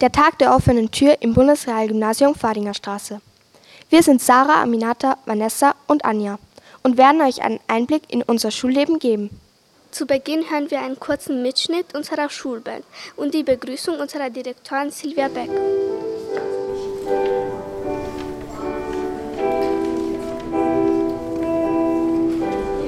[0.00, 3.20] Der Tag der offenen Tür im Bundesrealgymnasium Fadinger Straße.
[3.90, 6.38] Wir sind Sarah, Aminata, Vanessa und Anja
[6.84, 9.28] und werden euch einen Einblick in unser Schulleben geben.
[9.90, 12.84] Zu Beginn hören wir einen kurzen Mitschnitt unserer Schulband
[13.16, 15.50] und die Begrüßung unserer Direktorin Silvia Beck.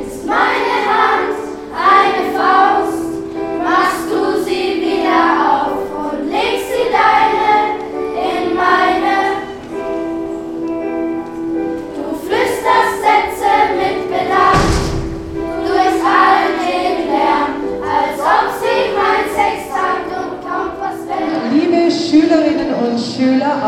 [0.07, 1.35] Ist meine Hand
[1.75, 3.03] eine Faust,
[3.65, 6.70] machst du sie wieder auf und legst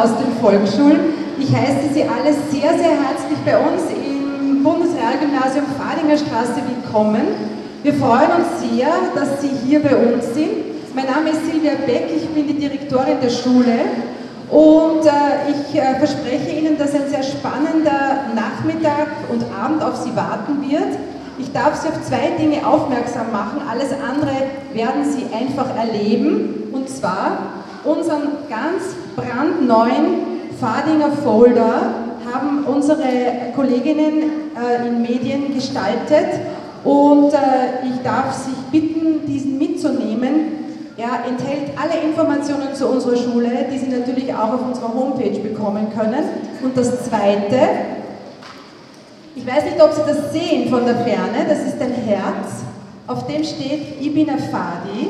[0.03, 1.01] aus den Volksschulen,
[1.39, 7.23] ich heiße Sie alle sehr, sehr herzlich bei uns im Bundesrealgymnasium Fadinger Straße willkommen.
[7.85, 10.72] Wir freuen uns sehr, dass Sie hier bei uns sind.
[10.95, 13.79] Mein Name ist Silvia Beck, ich bin die Direktorin der Schule
[14.51, 20.15] und äh, ich äh, verspreche Ihnen, dass ein sehr spannender Nachmittag und Abend auf Sie
[20.15, 20.99] warten wird.
[21.39, 24.33] Ich darf Sie auf zwei Dinge aufmerksam machen, alles andere
[24.75, 27.39] werden Sie einfach erleben und zwar
[27.85, 31.95] unseren ganz brandneuen Fadinger Folder
[32.31, 33.07] haben unsere
[33.57, 34.25] Kolleginnen
[34.61, 36.39] äh, in Medien gestaltet
[36.85, 40.62] und äh, ich darf Sie bitten, diesen mitzunehmen.
[41.03, 45.89] Er enthält alle Informationen zu unserer Schule, die Sie natürlich auch auf unserer Homepage bekommen
[45.93, 46.23] können.
[46.63, 47.59] Und das Zweite,
[49.35, 52.63] ich weiß nicht, ob Sie das sehen von der Ferne, das ist ein Herz,
[53.09, 55.09] auf dem steht Ibina Fadi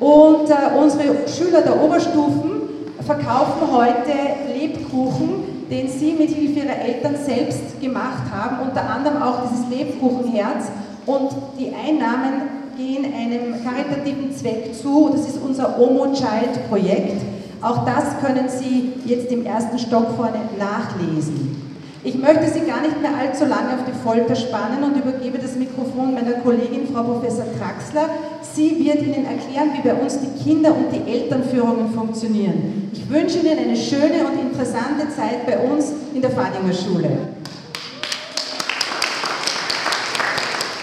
[0.00, 2.62] und äh, unsere Schüler der Oberstufen
[3.04, 9.42] verkaufen heute Lebkuchen, den sie mit Hilfe ihrer Eltern selbst gemacht haben, unter anderem auch
[9.42, 10.68] dieses Lebkuchenherz.
[11.04, 15.10] Und die Einnahmen gehen einem karitativen Zweck zu.
[15.12, 17.22] Das ist unser Omo Child Projekt.
[17.62, 21.62] Auch das können Sie jetzt im ersten Stock vorne nachlesen.
[22.04, 25.56] Ich möchte Sie gar nicht mehr allzu lange auf die Folter spannen und übergebe das
[25.56, 28.08] Mikrofon meiner Kollegin Frau Professor Traxler.
[28.42, 32.90] Sie wird Ihnen erklären, wie bei uns die Kinder- und die Elternführungen funktionieren.
[32.92, 37.10] Ich wünsche Ihnen eine schöne und interessante Zeit bei uns in der Fadinger Schule.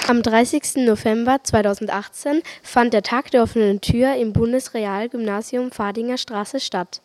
[0.05, 0.85] Am 30.
[0.85, 6.99] November 2018 fand der Tag der offenen Tür im Bundesrealgymnasium Fadinger Straße statt.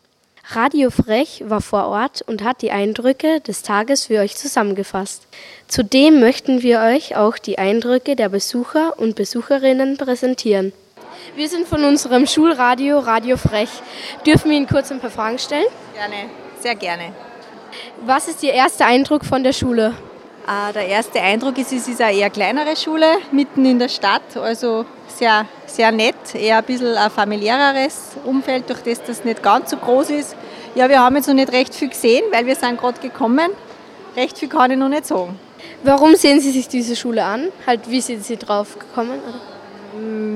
[0.49, 5.27] Radio Frech war vor Ort und hat die Eindrücke des Tages für euch zusammengefasst.
[5.69, 10.73] Zudem möchten wir euch auch die Eindrücke der Besucher und Besucherinnen präsentieren.
[11.37, 13.69] Wir sind von unserem Schulradio Radio Frech.
[14.25, 15.67] Dürfen wir Ihnen kurz ein paar Fragen stellen?
[15.93, 16.29] Gerne,
[16.59, 17.13] sehr gerne.
[18.05, 19.93] Was ist Ihr erster Eindruck von der Schule?
[20.49, 24.35] Äh, der erste Eindruck ist, es ist eine eher kleinere Schule, mitten in der Stadt,
[24.35, 29.69] also sehr, sehr nett, eher ein bisschen ein familiäreres Umfeld, durch das das nicht ganz
[29.69, 30.35] so groß ist.
[30.73, 33.51] Ja, wir haben jetzt noch nicht recht viel gesehen, weil wir sind gerade gekommen.
[34.15, 35.37] Recht viel kann ich noch nicht sagen.
[35.83, 37.49] Warum sehen Sie sich diese Schule an?
[37.67, 39.19] Halt, wie sind Sie drauf gekommen?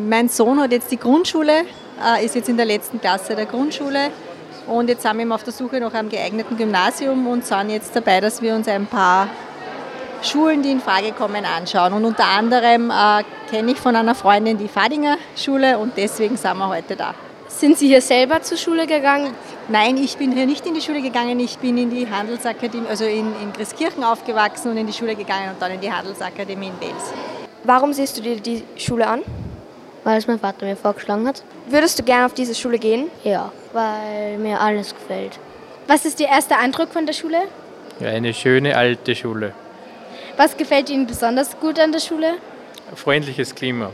[0.08, 1.62] Mein Sohn hat jetzt die Grundschule,
[2.04, 4.12] äh, ist jetzt in der letzten Klasse der Grundschule
[4.68, 8.22] und jetzt sind wir auf der Suche nach einem geeigneten Gymnasium und sind jetzt dabei,
[8.22, 9.28] dass wir uns ein paar
[10.24, 11.94] Schulen, die in Frage kommen, anschauen.
[11.94, 16.58] Und unter anderem äh, kenne ich von einer Freundin die Fadinger Schule und deswegen sind
[16.58, 17.14] wir heute da.
[17.48, 19.34] Sind Sie hier selber zur Schule gegangen?
[19.68, 21.40] Nein, ich bin hier nicht in die Schule gegangen.
[21.40, 25.52] Ich bin in die Handelsakademie, also in, in Christkirchen aufgewachsen und in die Schule gegangen
[25.52, 27.14] und dann in die Handelsakademie in Wels.
[27.64, 29.22] Warum siehst du dir die Schule an?
[30.04, 31.44] Weil es mein Vater mir vorgeschlagen hat.
[31.68, 33.10] Würdest du gerne auf diese Schule gehen?
[33.24, 35.40] Ja, weil mir alles gefällt.
[35.88, 37.44] Was ist Ihr erster Eindruck von der Schule?
[38.00, 39.54] Ja, eine schöne alte Schule.
[40.38, 42.36] Was gefällt Ihnen besonders gut an der Schule?
[42.96, 43.92] Freundliches Klima.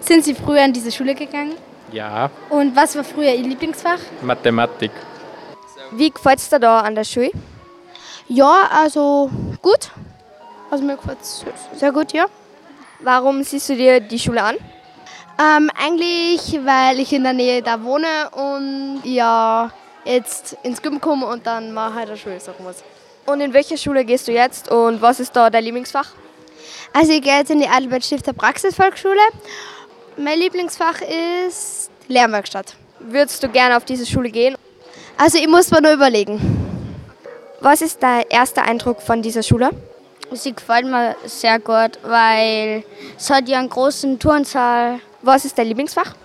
[0.00, 1.54] Sind Sie früher in diese Schule gegangen?
[1.92, 2.30] Ja.
[2.48, 3.98] Und was war früher Ihr Lieblingsfach?
[4.22, 4.90] Mathematik.
[5.92, 7.30] Wie gefällt es dir da an der Schule?
[8.28, 9.30] Ja, also
[9.60, 9.90] gut.
[10.70, 11.44] Also mir gefällt es
[11.74, 12.26] sehr gut, ja.
[13.00, 14.56] Warum siehst du dir die Schule an?
[15.38, 19.70] Ähm, eigentlich, weil ich in der Nähe da wohne und ja,
[20.04, 22.74] jetzt ins Gym komme und dann mache halt eine Schule, sagen wir
[23.30, 26.08] Und in welche Schule gehst du jetzt und was ist da dein Lieblingsfach?
[26.92, 29.20] Also ich gehe jetzt in die Albert Stifter Praxisvolksschule.
[30.16, 32.74] Mein Lieblingsfach ist Lernwerkstatt.
[32.98, 34.56] Würdest du gerne auf diese Schule gehen?
[35.16, 36.40] Also ich muss mir nur überlegen.
[37.60, 39.70] Was ist dein erster Eindruck von dieser Schule?
[40.32, 42.82] Sie gefällt mir sehr gut, weil
[43.16, 44.98] es hat ja einen großen Turnsaal.
[45.22, 46.16] Was ist dein Lieblingsfach?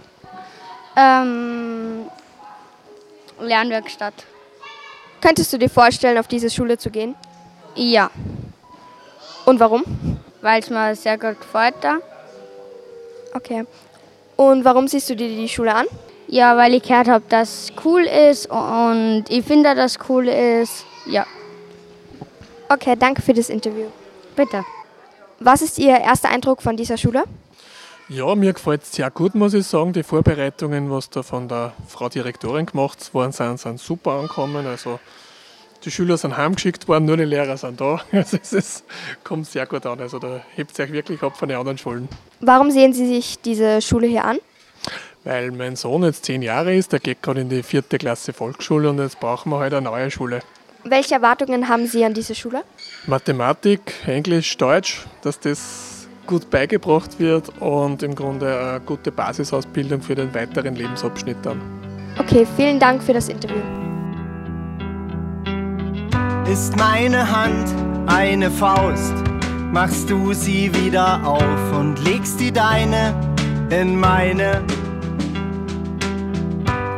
[0.96, 2.10] Ähm,
[3.40, 4.26] Lernwerkstatt.
[5.26, 7.16] Könntest du dir vorstellen, auf diese Schule zu gehen?
[7.74, 8.12] Ja.
[9.46, 9.84] Und warum?
[10.42, 11.98] Weil es mir sehr gut gefällt da.
[13.34, 13.66] Okay.
[14.36, 15.88] Und warum siehst du dir die Schule an?
[16.28, 20.28] Ja, weil ich gehört habe, dass es cool ist und ich finde, dass es cool
[20.28, 20.86] ist.
[21.08, 21.26] Ja.
[22.70, 23.88] Okay, danke für das Interview.
[24.36, 24.64] Bitte.
[25.40, 27.24] Was ist Ihr erster Eindruck von dieser Schule?
[28.08, 29.92] Ja, mir gefällt es sehr gut, muss ich sagen.
[29.92, 34.68] Die Vorbereitungen, was da von der Frau Direktorin gemacht worden sind, sind super angekommen.
[34.68, 35.00] Also
[35.84, 38.02] die Schüler sind heimgeschickt worden, nur die Lehrer sind da.
[38.12, 38.84] Also es ist,
[39.24, 40.00] kommt sehr gut an.
[40.00, 42.08] Also da hebt es euch wirklich ab von den anderen Schulen.
[42.42, 44.38] Warum sehen Sie sich diese Schule hier an?
[45.24, 48.88] Weil mein Sohn jetzt zehn Jahre ist, der geht gerade in die vierte Klasse Volksschule
[48.92, 50.42] und jetzt brauchen wir halt eine neue Schule.
[50.84, 52.64] Welche Erwartungen haben Sie an diese Schule?
[53.08, 55.95] Mathematik, Englisch, Deutsch, dass das
[56.26, 61.62] gut beigebracht wird und im Grunde eine gute Basisausbildung für den weiteren Lebensabschnitt dann.
[62.18, 63.62] Okay, vielen Dank für das Interview.
[66.52, 67.68] Ist meine Hand
[68.08, 69.14] eine Faust,
[69.72, 73.14] machst du sie wieder auf und legst die deine
[73.70, 74.64] in meine.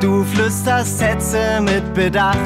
[0.02, 2.38] Du flüsterst Sätze mit Bedacht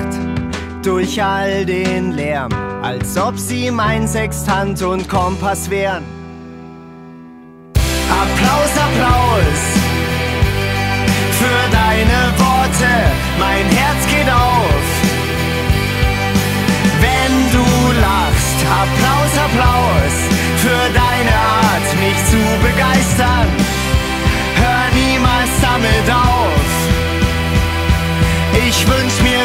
[0.84, 2.52] durch all den Lärm,
[2.82, 6.21] als ob sie mein Sextant und Kompass wären.
[8.12, 9.62] Applaus, Applaus
[11.40, 12.92] für deine Worte,
[13.40, 14.86] mein Herz geht auf.
[17.06, 17.68] Wenn du
[18.08, 20.16] lachst, Applaus, Applaus
[20.64, 23.48] für deine Art, mich zu begeistern.
[24.62, 26.72] Hör niemals damit auf.
[28.68, 29.41] Ich wünsch mir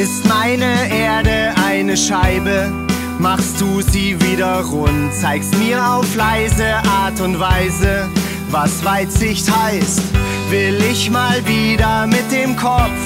[0.00, 2.72] Ist meine Erde eine Scheibe,
[3.18, 8.08] machst du sie wieder rund, zeigst mir auf leise Art und Weise,
[8.50, 10.00] was Weitsicht heißt.
[10.48, 12.98] Will ich mal wieder mit dem Kopf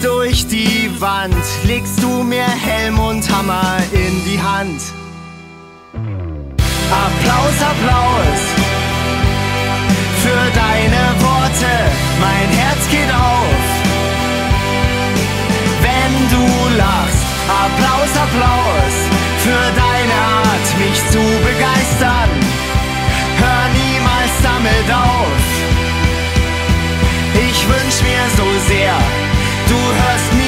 [0.00, 1.34] durch die Wand,
[1.64, 4.80] legst du mir Helm und Hammer in die Hand.
[6.92, 8.40] Applaus, Applaus
[10.22, 11.72] für deine Worte,
[12.20, 13.59] mein Herz geht auf.
[16.40, 17.26] Du lachst,
[17.64, 18.94] Applaus, Applaus
[19.44, 22.30] für deine Art, mich zu begeistern.
[23.42, 25.42] Hör niemals damit auf.
[27.34, 28.94] Ich wünsch mir so sehr,
[29.68, 30.39] du hörst niemals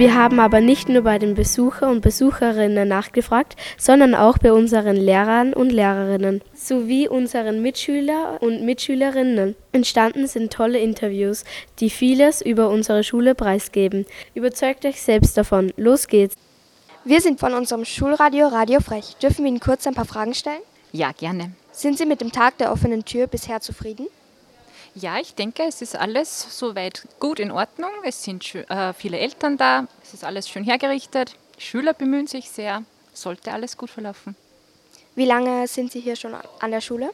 [0.00, 4.96] Wir haben aber nicht nur bei den Besucher und Besucherinnen nachgefragt, sondern auch bei unseren
[4.96, 9.56] Lehrern und Lehrerinnen sowie unseren Mitschüler und Mitschülerinnen.
[9.72, 11.44] Entstanden sind tolle Interviews,
[11.80, 14.06] die vieles über unsere Schule preisgeben.
[14.32, 15.70] Überzeugt euch selbst davon.
[15.76, 16.34] Los geht's.
[17.04, 19.16] Wir sind von unserem Schulradio Radio Frech.
[19.20, 20.62] Dürfen wir Ihnen kurz ein paar Fragen stellen?
[20.92, 21.52] Ja, gerne.
[21.72, 24.06] Sind Sie mit dem Tag der offenen Tür bisher zufrieden?
[25.00, 27.90] Ja, ich denke, es ist alles soweit gut in Ordnung.
[28.04, 31.36] Es sind äh, viele Eltern da, es ist alles schön hergerichtet.
[31.56, 32.82] Die Schüler bemühen sich sehr.
[33.14, 34.36] Sollte alles gut verlaufen.
[35.14, 37.10] Wie lange sind Sie hier schon an der Schule?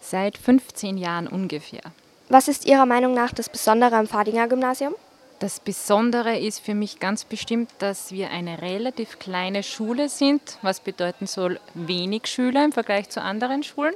[0.00, 1.82] Seit 15 Jahren ungefähr.
[2.30, 4.94] Was ist Ihrer Meinung nach das Besondere am Fadinger Gymnasium?
[5.38, 10.80] Das Besondere ist für mich ganz bestimmt, dass wir eine relativ kleine Schule sind, was
[10.80, 13.94] bedeuten soll wenig Schüler im Vergleich zu anderen Schulen.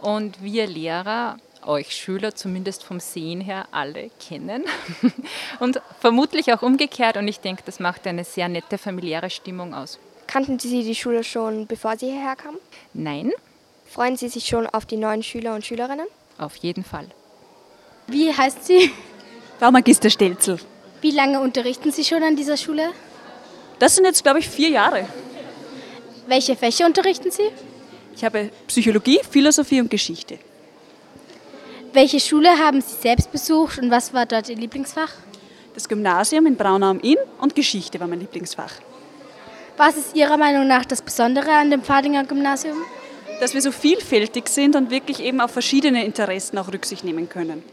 [0.00, 4.64] Und wir Lehrer euch Schüler zumindest vom Sehen her alle kennen
[5.60, 7.16] und vermutlich auch umgekehrt.
[7.16, 9.98] Und ich denke, das macht eine sehr nette familiäre Stimmung aus.
[10.26, 12.58] Kannten Sie die Schule schon, bevor Sie hierher kamen?
[12.94, 13.32] Nein.
[13.86, 16.06] Freuen Sie sich schon auf die neuen Schüler und Schülerinnen?
[16.38, 17.06] Auf jeden Fall.
[18.06, 18.90] Wie heißt sie?
[19.58, 20.58] Frau Magister Stelzel.
[21.00, 22.90] Wie lange unterrichten Sie schon an dieser Schule?
[23.78, 25.06] Das sind jetzt, glaube ich, vier Jahre.
[26.26, 27.50] Welche Fächer unterrichten Sie?
[28.14, 30.38] Ich habe Psychologie, Philosophie und Geschichte.
[31.92, 35.12] Welche Schule haben Sie selbst besucht und was war dort Ihr Lieblingsfach?
[35.74, 38.74] Das Gymnasium in Braunau am Inn und Geschichte war mein Lieblingsfach.
[39.76, 42.76] Was ist Ihrer Meinung nach das Besondere an dem Pfadinger Gymnasium?
[43.40, 47.64] Dass wir so vielfältig sind und wirklich eben auf verschiedene Interessen auch Rücksicht nehmen können.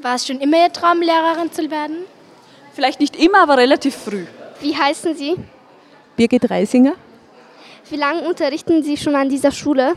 [0.00, 1.96] War es schon immer Ihr Traum, Lehrerin zu werden?
[2.72, 4.24] Vielleicht nicht immer, aber relativ früh.
[4.60, 5.36] Wie heißen Sie?
[6.16, 6.94] Birgit Reisinger.
[7.90, 9.94] Wie lange unterrichten Sie schon an dieser Schule?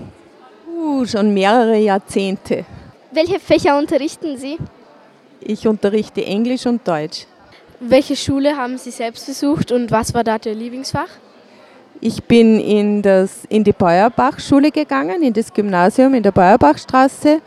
[0.68, 2.66] Uh, schon mehrere Jahrzehnte.
[3.12, 4.58] Welche Fächer unterrichten Sie?
[5.40, 7.26] Ich unterrichte Englisch und Deutsch.
[7.80, 11.10] Welche Schule haben Sie selbst besucht und was war da Ihr Lieblingsfach?
[12.02, 17.42] Ich bin in, das, in die Beuerbach-Schule gegangen, in das Gymnasium in der Beuerbachstraße.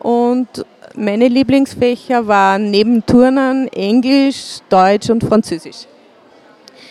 [0.00, 0.48] Und
[0.94, 5.86] meine Lieblingsfächer waren neben Turnen Englisch, Deutsch und Französisch.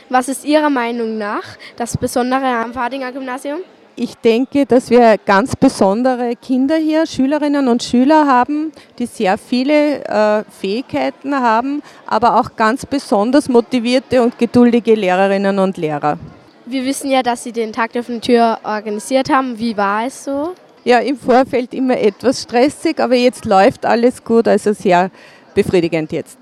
[0.10, 1.43] Was ist Ihrer Meinung nach
[1.75, 3.60] das Besondere am Fadinger Gymnasium?
[3.95, 10.03] Ich denke, dass wir ganz besondere Kinder hier, Schülerinnen und Schüler haben, die sehr viele
[10.05, 16.17] äh, Fähigkeiten haben, aber auch ganz besonders motivierte und geduldige Lehrerinnen und Lehrer.
[16.65, 19.59] Wir wissen ja, dass Sie den Tag der offenen Tür organisiert haben.
[19.59, 20.55] Wie war es so?
[20.85, 25.12] Ja, im Vorfeld immer etwas stressig, aber jetzt läuft alles gut, also sehr
[25.53, 26.39] befriedigend jetzt.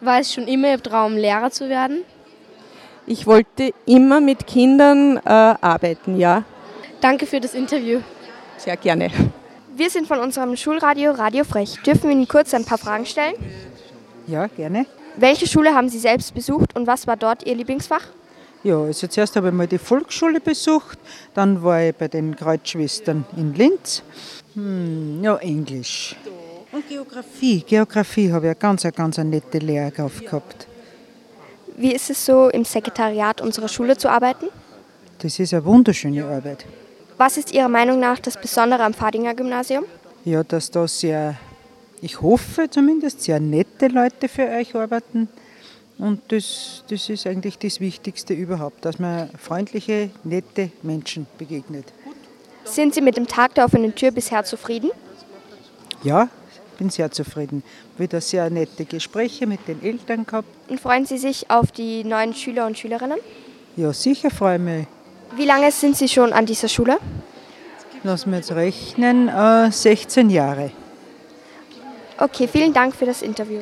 [0.00, 2.04] War es schon immer Ihr Traum, Lehrer zu werden?
[3.08, 6.42] Ich wollte immer mit Kindern äh, arbeiten, ja.
[7.00, 8.00] Danke für das Interview.
[8.56, 9.10] Sehr gerne.
[9.76, 11.78] Wir sind von unserem Schulradio Radio Frech.
[11.84, 13.34] Dürfen wir Ihnen kurz ein paar Fragen stellen?
[14.26, 14.86] Ja, gerne.
[15.16, 18.02] Welche Schule haben Sie selbst besucht und was war dort Ihr Lieblingsfach?
[18.64, 20.98] Ja, also zuerst habe ich mal die Volksschule besucht,
[21.34, 24.02] dann war ich bei den Kreuzschwestern in Linz.
[24.54, 26.16] Hm, ja, Englisch.
[26.72, 27.60] Und Geografie.
[27.60, 30.66] Geografie habe ich eine ganz, ganz eine nette Lehrkraft gehabt.
[31.78, 34.46] Wie ist es so, im Sekretariat unserer Schule zu arbeiten?
[35.18, 36.64] Das ist eine wunderschöne Arbeit.
[37.18, 39.84] Was ist Ihrer Meinung nach das Besondere am Fadinger Gymnasium?
[40.24, 41.36] Ja, dass da sehr,
[42.00, 45.28] ich hoffe zumindest, sehr nette Leute für euch arbeiten.
[45.98, 51.92] Und das, das ist eigentlich das Wichtigste überhaupt, dass man freundliche, nette Menschen begegnet.
[52.64, 54.90] Sind Sie mit dem Tag der offenen Tür bisher zufrieden?
[56.02, 56.28] Ja,
[56.76, 57.62] bin sehr zufrieden.
[57.98, 60.48] Wieder sehr nette Gespräche mit den Eltern gehabt.
[60.68, 63.18] Und freuen Sie sich auf die neuen Schüler und Schülerinnen?
[63.76, 64.86] Ja, sicher freue ich mich.
[65.36, 66.98] Wie lange sind Sie schon an dieser Schule?
[68.02, 70.70] Lass mir jetzt rechnen, äh, 16 Jahre.
[72.18, 73.60] Okay, vielen Dank für das Interview.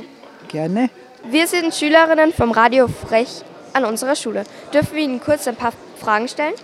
[0.49, 0.91] Gerne.
[1.31, 3.43] Wir sind Schülerinnen vom Radio Frech
[3.73, 4.45] an unserer Schule.
[4.73, 6.55] Dürfen wir Ihnen kurz ein paar Fragen stellen?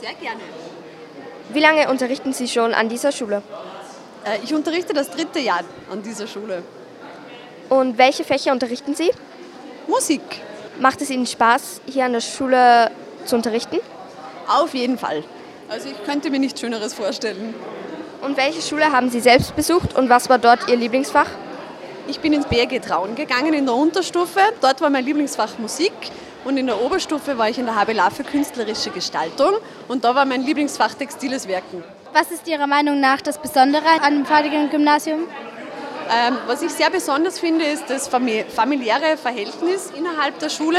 [0.00, 0.40] Sehr gerne.
[1.52, 3.42] Wie lange unterrichten Sie schon an dieser Schule?
[4.42, 5.60] Ich unterrichte das dritte Jahr
[5.90, 6.62] an dieser Schule.
[7.68, 9.10] Und welche Fächer unterrichten Sie?
[9.86, 10.22] Musik.
[10.80, 12.90] Macht es Ihnen Spaß, hier an der Schule
[13.24, 13.78] zu unterrichten?
[14.46, 15.24] Auf jeden Fall.
[15.68, 17.54] Also ich könnte mir nichts Schöneres vorstellen.
[18.22, 21.28] Und welche Schule haben Sie selbst besucht und was war dort Ihr Lieblingsfach?
[22.08, 24.40] Ich bin ins BRG Traun gegangen in der Unterstufe.
[24.62, 25.92] Dort war mein Lieblingsfach Musik.
[26.44, 29.52] Und in der Oberstufe war ich in der HBLA für künstlerische Gestaltung.
[29.88, 31.84] Und da war mein Lieblingsfach Textiles Werken.
[32.12, 35.28] Was ist Ihrer Meinung nach das Besondere an dem Pfadiger Gymnasium?
[36.10, 40.78] Ähm, was ich sehr besonders finde, ist das familiäre Verhältnis innerhalb der Schule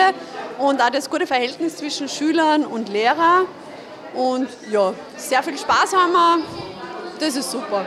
[0.58, 3.46] und auch das gute Verhältnis zwischen Schülern und Lehrern.
[4.16, 6.40] Und ja, sehr viel Spaß haben wir.
[7.20, 7.86] Das ist super.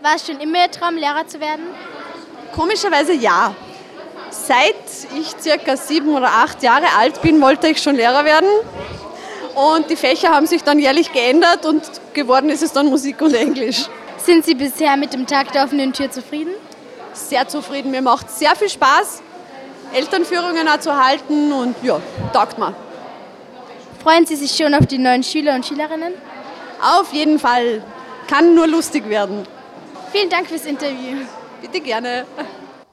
[0.00, 1.66] War es schon immer Ihr Traum, Lehrer zu werden?
[2.54, 3.54] Komischerweise ja.
[4.30, 4.74] Seit
[5.18, 8.48] ich circa sieben oder acht Jahre alt bin, wollte ich schon Lehrer werden.
[9.58, 11.82] Und die Fächer haben sich dann jährlich geändert und
[12.14, 13.88] geworden ist es dann Musik und Englisch.
[14.18, 16.52] Sind Sie bisher mit dem Tag der offenen Tür zufrieden?
[17.12, 17.90] Sehr zufrieden.
[17.90, 19.20] Mir macht sehr viel Spaß,
[19.92, 22.00] Elternführungen auch zu halten und ja,
[22.32, 22.72] taugt mir.
[24.00, 26.12] Freuen Sie sich schon auf die neuen Schüler und Schülerinnen?
[26.80, 27.82] Auf jeden Fall.
[28.28, 29.44] kann nur lustig werden.
[30.12, 31.16] Vielen Dank fürs Interview.
[31.60, 32.26] Bitte gerne.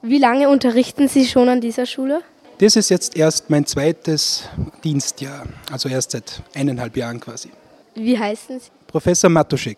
[0.02, 2.22] Wie lange unterrichten Sie schon an dieser Schule?
[2.58, 4.48] Das ist jetzt erst mein zweites
[4.82, 7.50] Dienstjahr, also erst seit eineinhalb Jahren quasi.
[7.94, 8.70] Wie heißen Sie?
[8.86, 9.76] Professor Matuschek.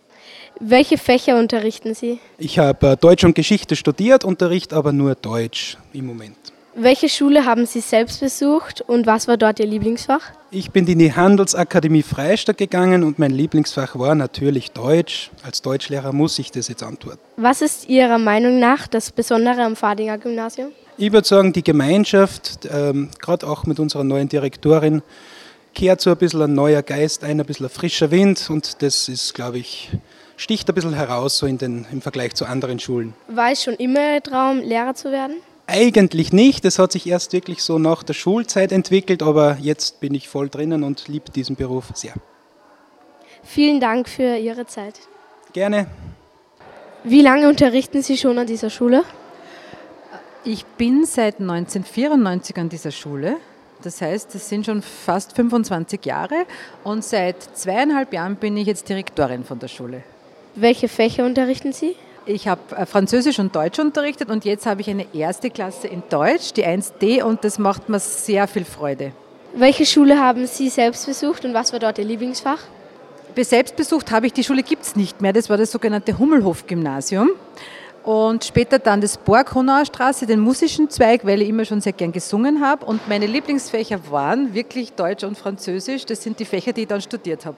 [0.60, 2.20] Welche Fächer unterrichten Sie?
[2.38, 6.36] Ich habe Deutsch und Geschichte studiert, unterrichte aber nur Deutsch im Moment.
[6.80, 10.20] Welche Schule haben Sie selbst besucht und was war dort Ihr Lieblingsfach?
[10.52, 15.32] Ich bin in die Handelsakademie Freistadt gegangen und mein Lieblingsfach war natürlich Deutsch.
[15.42, 17.18] Als Deutschlehrer muss ich das jetzt antworten.
[17.36, 20.68] Was ist Ihrer Meinung nach das Besondere am Fadinger Gymnasium?
[20.96, 25.02] Ich würde sagen, die Gemeinschaft, ähm, gerade auch mit unserer neuen Direktorin,
[25.74, 29.08] kehrt so ein bisschen ein neuer Geist ein, ein bisschen ein frischer Wind und das
[29.08, 29.90] ist, glaube ich,
[30.36, 33.14] sticht ein bisschen heraus so in den, im Vergleich zu anderen Schulen.
[33.26, 35.38] War es schon immer Ihr Traum, Lehrer zu werden?
[35.70, 36.64] Eigentlich nicht.
[36.64, 40.48] Das hat sich erst wirklich so nach der Schulzeit entwickelt, aber jetzt bin ich voll
[40.48, 42.14] drinnen und liebe diesen Beruf sehr.
[43.42, 44.98] Vielen Dank für Ihre Zeit.
[45.52, 45.86] Gerne.
[47.04, 49.04] Wie lange unterrichten Sie schon an dieser Schule?
[50.42, 53.36] Ich bin seit 1994 an dieser Schule.
[53.82, 56.46] Das heißt, das sind schon fast 25 Jahre
[56.82, 60.02] und seit zweieinhalb Jahren bin ich jetzt Direktorin von der Schule.
[60.54, 61.94] Welche Fächer unterrichten Sie?
[62.28, 66.02] Ich habe äh, Französisch und Deutsch unterrichtet und jetzt habe ich eine erste Klasse in
[66.10, 69.12] Deutsch, die 1D, und das macht mir sehr viel Freude.
[69.54, 72.58] Welche Schule haben Sie selbst besucht und was war dort Ihr Lieblingsfach?
[73.34, 77.30] Selbst besucht habe ich, die Schule gibt es nicht mehr, das war das sogenannte Hummelhof-Gymnasium.
[78.04, 81.92] Und später dann das Borg Honauer Straße, den musischen Zweig, weil ich immer schon sehr
[81.92, 82.84] gern gesungen habe.
[82.84, 86.04] Und meine Lieblingsfächer waren wirklich Deutsch und Französisch.
[86.04, 87.56] Das sind die Fächer, die ich dann studiert habe.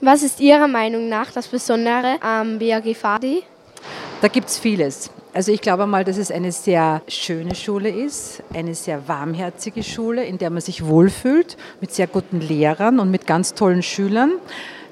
[0.00, 3.44] Was ist Ihrer Meinung nach das Besondere am BAG Fadi?
[4.24, 5.10] Da gibt es vieles.
[5.34, 10.24] Also ich glaube mal, dass es eine sehr schöne Schule ist, eine sehr warmherzige Schule,
[10.24, 14.32] in der man sich wohlfühlt, mit sehr guten Lehrern und mit ganz tollen Schülern.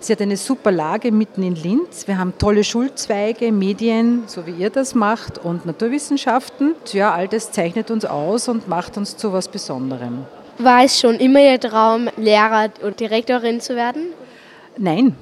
[0.00, 2.06] Sie hat eine super Lage mitten in Linz.
[2.06, 6.74] Wir haben tolle Schulzweige, Medien, so wie ihr das macht, und Naturwissenschaften.
[6.92, 10.26] Ja, all das zeichnet uns aus und macht uns zu was Besonderem.
[10.58, 14.08] War es schon immer Ihr Traum, Lehrer oder Direktorin zu werden?
[14.76, 15.16] Nein,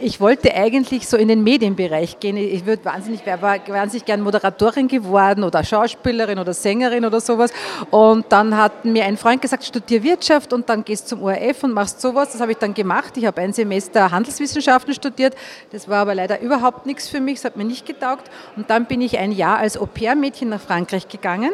[0.00, 2.36] ich wollte eigentlich so in den Medienbereich gehen.
[2.36, 7.52] Ich würde wahnsinnig, wäre wahnsinnig gern Moderatorin geworden oder Schauspielerin oder Sängerin oder sowas.
[7.90, 11.72] Und dann hat mir ein Freund gesagt, studier Wirtschaft und dann gehst zum ORF und
[11.72, 12.32] machst sowas.
[12.32, 13.16] Das habe ich dann gemacht.
[13.16, 15.36] Ich habe ein Semester Handelswissenschaften studiert.
[15.70, 17.36] Das war aber leider überhaupt nichts für mich.
[17.36, 18.28] Das hat mir nicht getaugt.
[18.56, 21.52] Und dann bin ich ein Jahr als Au-pair-Mädchen nach Frankreich gegangen.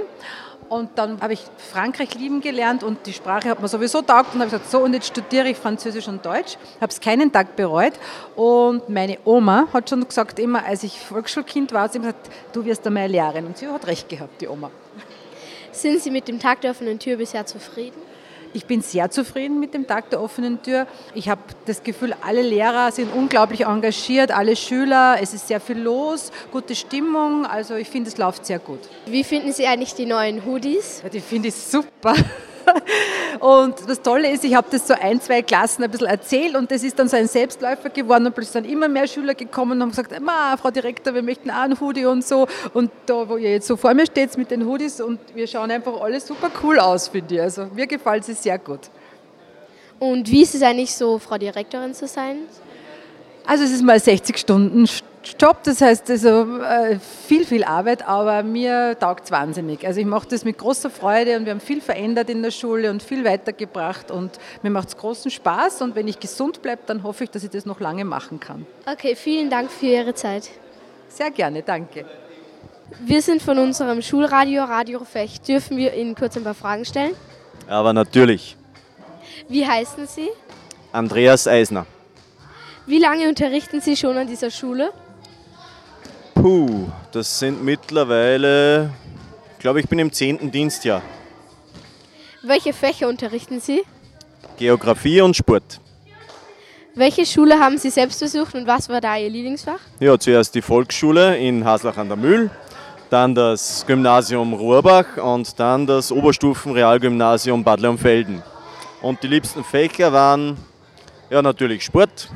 [0.71, 4.41] Und dann habe ich Frankreich lieben gelernt und die Sprache hat mir sowieso taugt und
[4.41, 6.57] habe gesagt, so und jetzt studiere ich Französisch und Deutsch.
[6.81, 7.95] Habe es keinen Tag bereut
[8.37, 12.65] und meine Oma hat schon gesagt, immer als ich Volksschulkind war, hat sie gesagt, du
[12.65, 14.71] wirst einmal Lehrerin und sie hat recht gehabt, die Oma.
[15.73, 18.10] Sind Sie mit dem Tag der offenen Tür bisher zufrieden?
[18.53, 20.87] Ich bin sehr zufrieden mit dem Tag der offenen Tür.
[21.15, 25.79] Ich habe das Gefühl, alle Lehrer sind unglaublich engagiert, alle Schüler, es ist sehr viel
[25.79, 28.81] los, gute Stimmung, also ich finde, es läuft sehr gut.
[29.07, 31.01] Wie finden Sie eigentlich die neuen Hoodies?
[31.03, 32.15] Ja, die finde ich super.
[33.41, 36.71] Und das Tolle ist, ich habe das so ein, zwei Klassen ein bisschen erzählt und
[36.71, 39.83] das ist dann so ein Selbstläufer geworden und plötzlich sind immer mehr Schüler gekommen und
[39.83, 40.15] haben gesagt,
[40.61, 42.47] Frau Direktor, wir möchten auch einen Hoodie und so.
[42.75, 45.71] Und da, wo ihr jetzt so vor mir steht mit den Hoodies und wir schauen
[45.71, 47.41] einfach alle super cool aus, finde ich.
[47.41, 48.91] Also mir gefällt es sehr gut.
[49.99, 52.39] Und wie ist es eigentlich so, Frau Direktorin zu sein?
[53.47, 54.87] Also es ist mal 60 Stunden
[55.39, 59.87] Job, das heißt also äh, viel, viel Arbeit, aber mir taugt es wahnsinnig.
[59.87, 62.91] Also ich mache das mit großer Freude und wir haben viel verändert in der Schule
[62.91, 67.03] und viel weitergebracht und mir macht es großen Spaß und wenn ich gesund bleibe, dann
[67.03, 68.67] hoffe ich, dass ich das noch lange machen kann.
[68.91, 70.49] Okay, vielen Dank für Ihre Zeit.
[71.09, 72.07] Sehr gerne, danke.
[72.99, 75.47] Wir sind von unserem Schulradio Radio Fecht.
[75.47, 77.15] Dürfen wir Ihnen kurz ein paar Fragen stellen?
[77.69, 78.57] Aber natürlich.
[79.49, 80.29] Wie heißen Sie?
[80.93, 81.87] Andreas Eisner.
[82.87, 84.93] Wie lange unterrichten Sie schon an dieser Schule?
[86.41, 88.91] Puh, das sind mittlerweile,
[89.53, 90.51] ich glaube, ich bin im 10.
[90.51, 91.03] Dienstjahr.
[92.43, 93.83] Welche Fächer unterrichten Sie?
[94.57, 95.81] Geografie und Sport.
[96.95, 99.81] Welche Schule haben Sie selbst besucht und was war da Ihr Lieblingsfach?
[99.99, 102.51] Ja, zuerst die Volksschule in Haslach an der Mühl,
[103.11, 108.43] dann das Gymnasium Ruhrbach und dann das Oberstufenrealgymnasium Bad Leonfelden.
[109.03, 110.57] Und die liebsten Fächer waren
[111.29, 112.31] ja natürlich Sport,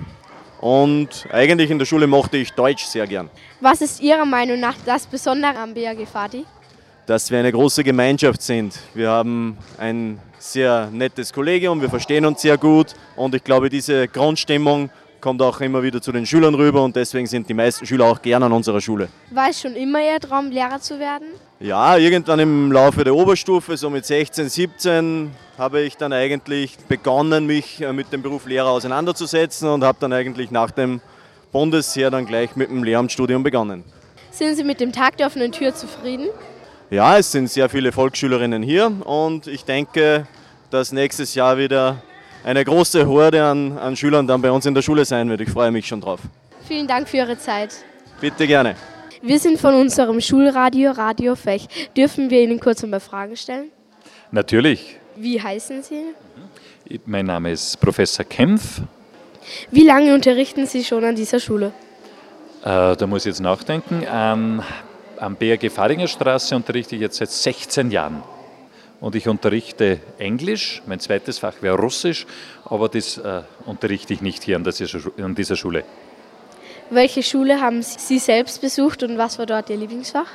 [0.64, 3.28] und eigentlich in der Schule mochte ich Deutsch sehr gern.
[3.60, 6.46] Was ist Ihrer Meinung nach das Besondere am BAG Fadi?
[7.04, 8.74] Dass wir eine große Gemeinschaft sind.
[8.94, 14.08] Wir haben ein sehr nettes Kollegium, wir verstehen uns sehr gut und ich glaube, diese
[14.08, 14.88] Grundstimmung
[15.24, 18.20] kommt auch immer wieder zu den Schülern rüber und deswegen sind die meisten Schüler auch
[18.20, 19.08] gern an unserer Schule.
[19.30, 21.28] War es schon immer Ihr Traum, Lehrer zu werden?
[21.60, 27.46] Ja, irgendwann im Laufe der Oberstufe, so mit 16, 17, habe ich dann eigentlich begonnen,
[27.46, 31.00] mich äh, mit dem Beruf Lehrer auseinanderzusetzen und habe dann eigentlich nach dem
[31.52, 33.82] Bundesheer dann gleich mit dem Lehramtsstudium begonnen.
[34.30, 36.26] Sind Sie mit dem Tag der offenen Tür zufrieden?
[36.90, 40.26] Ja, es sind sehr viele Volksschülerinnen hier und ich denke,
[40.68, 42.02] dass nächstes Jahr wieder
[42.44, 45.40] eine große Horde an, an Schülern dann bei uns in der Schule sein wird.
[45.40, 46.20] Ich freue mich schon drauf.
[46.68, 47.74] Vielen Dank für Ihre Zeit.
[48.20, 48.76] Bitte gerne.
[49.22, 51.66] Wir sind von unserem Schulradio Radio Fech.
[51.96, 53.70] Dürfen wir Ihnen kurz ein paar Fragen stellen?
[54.30, 54.98] Natürlich.
[55.16, 56.02] Wie heißen Sie?
[57.06, 58.82] Mein Name ist Professor Kempf.
[59.70, 61.72] Wie lange unterrichten Sie schon an dieser Schule?
[62.62, 64.02] Äh, da muss ich jetzt nachdenken.
[64.10, 64.62] Ähm,
[65.18, 68.22] am BRG Fadinger Straße unterrichte ich jetzt seit 16 Jahren.
[69.04, 72.24] Und ich unterrichte Englisch, mein zweites Fach wäre Russisch,
[72.64, 75.84] aber das äh, unterrichte ich nicht hier an dieser, an dieser Schule.
[76.88, 80.28] Welche Schule haben Sie selbst besucht und was war dort Ihr Lieblingsfach?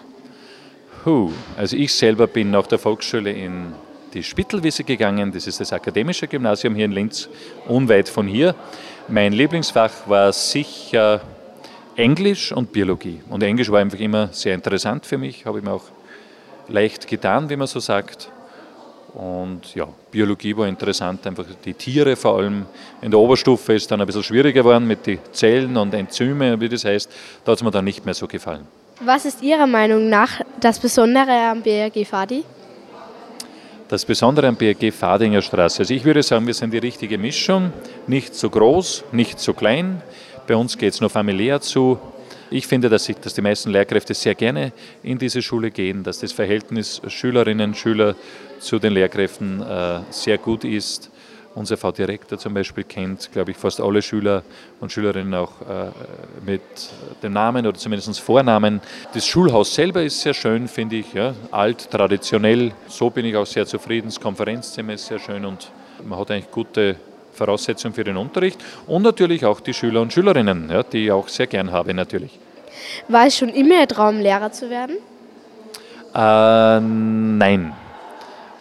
[1.03, 1.31] Huh.
[1.57, 3.73] Also ich selber bin nach der Volksschule in
[4.13, 7.27] die Spittelwiese gegangen, das ist das akademische Gymnasium hier in Linz,
[7.67, 8.53] unweit von hier.
[9.07, 11.21] Mein Lieblingsfach war sicher
[11.95, 13.23] Englisch und Biologie.
[13.29, 15.85] Und Englisch war einfach immer sehr interessant für mich, habe ich mir auch
[16.67, 18.31] leicht getan, wie man so sagt.
[19.13, 22.65] Und ja, Biologie war interessant, einfach die Tiere vor allem.
[23.01, 26.69] In der Oberstufe ist dann ein bisschen schwieriger geworden mit den Zellen und Enzyme, wie
[26.69, 27.11] das heißt.
[27.43, 28.67] Da hat es mir dann nicht mehr so gefallen.
[29.01, 32.43] Was ist Ihrer Meinung nach das Besondere am BRG Fadi?
[33.87, 35.79] Das Besondere am BRG Fadinger Straße.
[35.79, 37.73] Also ich würde sagen, wir sind die richtige Mischung.
[38.05, 40.03] Nicht zu groß, nicht zu klein.
[40.45, 41.97] Bei uns geht es nur familiär zu.
[42.51, 44.71] Ich finde, dass, ich, dass die meisten Lehrkräfte sehr gerne
[45.03, 48.15] in diese Schule gehen, dass das Verhältnis Schülerinnen, Schüler
[48.59, 51.11] zu den Lehrkräften äh, sehr gut ist.
[51.55, 54.43] Unser V-Direktor zum Beispiel kennt, glaube ich, fast alle Schüler
[54.79, 55.91] und Schülerinnen auch äh,
[56.45, 56.61] mit
[57.21, 58.81] dem Namen oder zumindest Vornamen.
[59.13, 62.71] Das Schulhaus selber ist sehr schön, finde ich, ja, alt, traditionell.
[62.87, 64.07] So bin ich auch sehr zufrieden.
[64.07, 65.71] Das Konferenzzimmer ist sehr schön und
[66.03, 66.95] man hat eigentlich gute
[67.39, 71.27] Voraussetzungen für den Unterricht und natürlich auch die Schüler und Schülerinnen, ja, die ich auch
[71.27, 72.37] sehr gern habe natürlich.
[73.07, 74.97] War es schon immer Ihr Traum, Lehrer zu werden?
[76.13, 77.73] Äh, nein.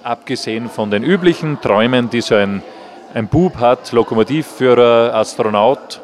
[0.02, 2.62] Abgesehen von den üblichen Träumen, die so ein,
[3.14, 6.00] ein Bub hat, Lokomotivführer, Astronaut,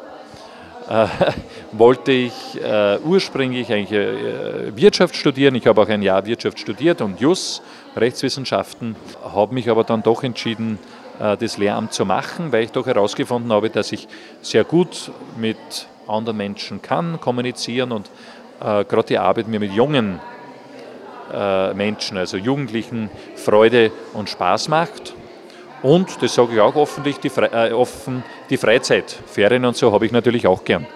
[0.89, 1.07] äh,
[1.71, 5.55] wollte ich äh, ursprünglich eigentlich äh, Wirtschaft studieren.
[5.55, 7.61] Ich habe auch ein Jahr Wirtschaft studiert und Jus,
[7.95, 10.77] Rechtswissenschaften, habe mich aber dann doch entschieden,
[11.19, 14.07] das Lehramt zu machen, weil ich doch herausgefunden habe, dass ich
[14.41, 15.57] sehr gut mit
[16.07, 18.09] anderen Menschen kann, kommunizieren und
[18.59, 20.19] äh, gerade die Arbeit mir mit jungen
[21.33, 25.13] äh, Menschen, also Jugendlichen, Freude und Spaß macht.
[25.81, 29.91] Und, das sage ich auch offentlich, die, Fre äh, offen, die Freizeit, Ferien und so
[29.91, 30.87] habe ich natürlich auch gern.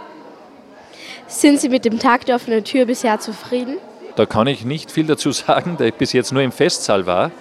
[1.28, 3.78] Sind Sie mit dem Tag der offenen Tür bisher zufrieden?
[4.16, 7.32] Da kann ich nicht viel dazu sagen, da ich bis jetzt nur im Festsaal war.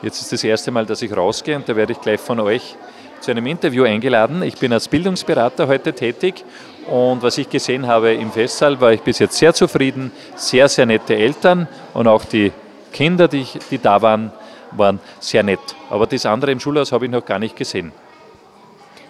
[0.00, 2.76] Jetzt ist das erste Mal, dass ich rausgehe und da werde ich gleich von euch
[3.20, 4.42] zu einem Interview eingeladen.
[4.44, 6.44] Ich bin als Bildungsberater heute tätig
[6.86, 10.12] und was ich gesehen habe im Festsaal, war ich bis jetzt sehr zufrieden.
[10.36, 12.52] Sehr, sehr nette Eltern und auch die
[12.92, 14.32] Kinder, die, ich, die da waren,
[14.70, 15.58] waren sehr nett.
[15.90, 17.90] Aber das andere im Schulhaus habe ich noch gar nicht gesehen.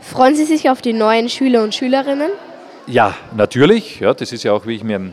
[0.00, 2.30] Freuen Sie sich auf die neuen Schüler und Schülerinnen?
[2.86, 4.00] Ja, natürlich.
[4.00, 5.12] Ja, das ist ja auch, wie ich mir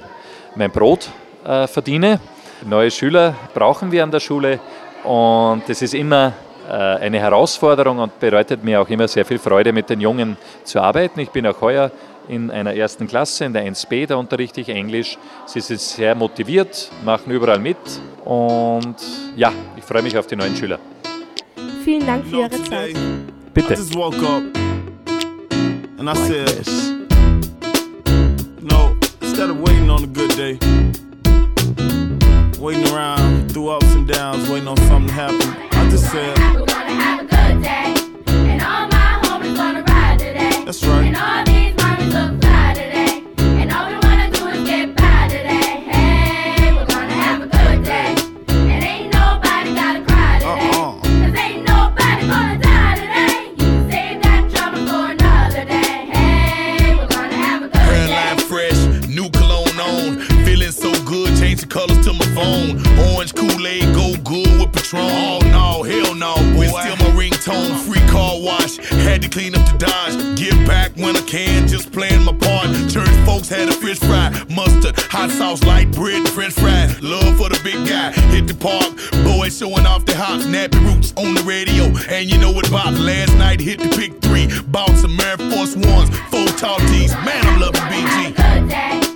[0.55, 1.09] mein Brot
[1.45, 2.21] äh, verdiene.
[2.63, 4.59] Neue Schüler brauchen wir an der Schule
[5.05, 6.33] und das ist immer
[6.67, 10.81] äh, eine Herausforderung und bereitet mir auch immer sehr viel Freude, mit den Jungen zu
[10.81, 11.19] arbeiten.
[11.19, 11.91] Ich bin auch heuer
[12.27, 15.17] in einer ersten Klasse, in der 1b, da unterrichte ich Englisch.
[15.45, 17.77] Sie sind sehr motiviert, machen überall mit
[18.23, 18.95] und
[19.35, 20.79] ja, ich freue mich auf die neuen Schüler.
[21.83, 22.95] Vielen Dank für Ihre Zeit.
[23.53, 23.75] Bitte.
[25.97, 26.67] And I said,
[28.61, 30.59] no, instead of waiting on a good day,
[32.65, 36.65] waiting around through ups and downs, waiting on something to happen, I just said, We're
[36.65, 37.93] gonna have a good day.
[38.25, 40.63] And all my homies gonna ride today.
[40.65, 41.74] That's right.
[62.35, 62.75] Phone.
[63.15, 65.01] Orange Kool-Aid, go good with Patron.
[65.01, 66.67] Oh no, hell no, boy.
[66.67, 68.77] Still my ringtone, free car wash.
[69.07, 70.37] Had to clean up the Dodge.
[70.37, 72.67] Give back when I can, just playing my part.
[72.91, 77.01] Church folks had a fish fry, mustard, hot sauce, light bread, french fries.
[77.01, 78.11] Love for the big guy.
[78.33, 78.91] Hit the park,
[79.23, 81.85] boys showing off their hops, nappy roots on the radio.
[82.09, 83.61] And you know what about last night?
[83.61, 87.13] Hit the pick three, bought some Air Force Ones, four tall tees.
[87.23, 89.14] Man, I'm loving BG.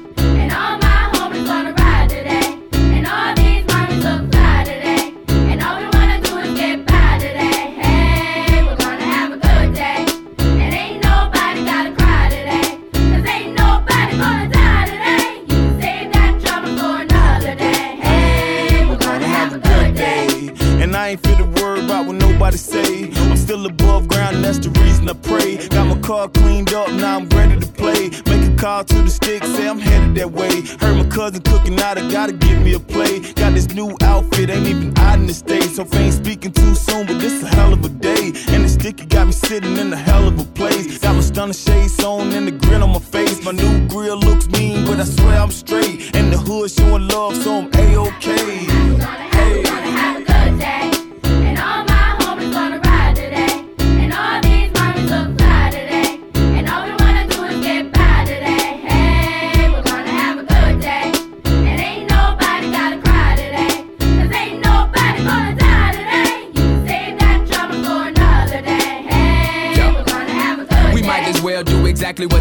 [25.10, 25.58] I pray.
[25.70, 28.10] Got my car cleaned up, now I'm ready to play.
[28.28, 30.62] Make a call to the stick, say I'm headed that way.
[30.80, 33.20] Heard my cousin cooking out, I gotta give me a play.
[33.34, 35.78] Got this new outfit, ain't even out in the States.
[35.78, 38.34] So ain't speaking too soon, but this a hell of a day.
[38.50, 41.00] And the sticky got me sitting in a hell of a place.
[41.00, 43.44] Got my stunner shades on and the grin on my face.
[43.44, 46.16] My new grill looks mean, but I swear I'm straight.
[46.16, 48.69] And the hood showing love, so I'm A-OK.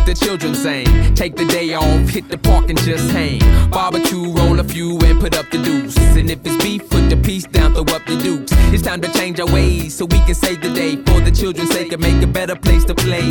[0.09, 1.15] The children saying.
[1.15, 3.41] Take the day off, hit the park and just hang.
[3.71, 5.99] Barbecue, roll a few and put up the deuce.
[6.17, 8.53] And if it's beef, put the piece down, throw up the dukes.
[8.73, 10.97] It's time to change our ways so we can save the day.
[10.97, 13.29] For the children's sake and make a better place to play.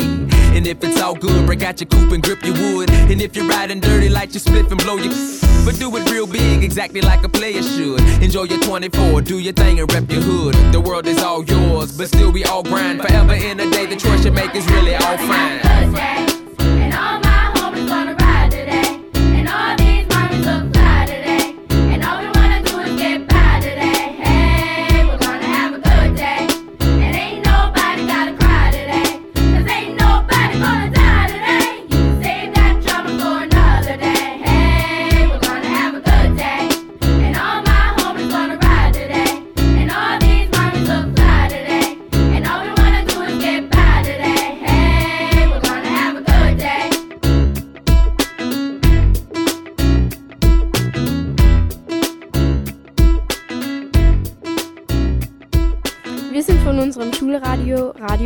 [0.56, 2.90] And if it's all good, break out your coupe and grip your wood.
[2.90, 5.12] And if you're riding dirty, light your spliff and blow your.
[5.64, 8.00] But do it real big, exactly like a player should.
[8.22, 10.54] Enjoy your 24, do your thing and rep your hood.
[10.72, 13.02] The world is all yours, but still we all grind.
[13.02, 16.17] Forever in a day, the choice you make is really all fine.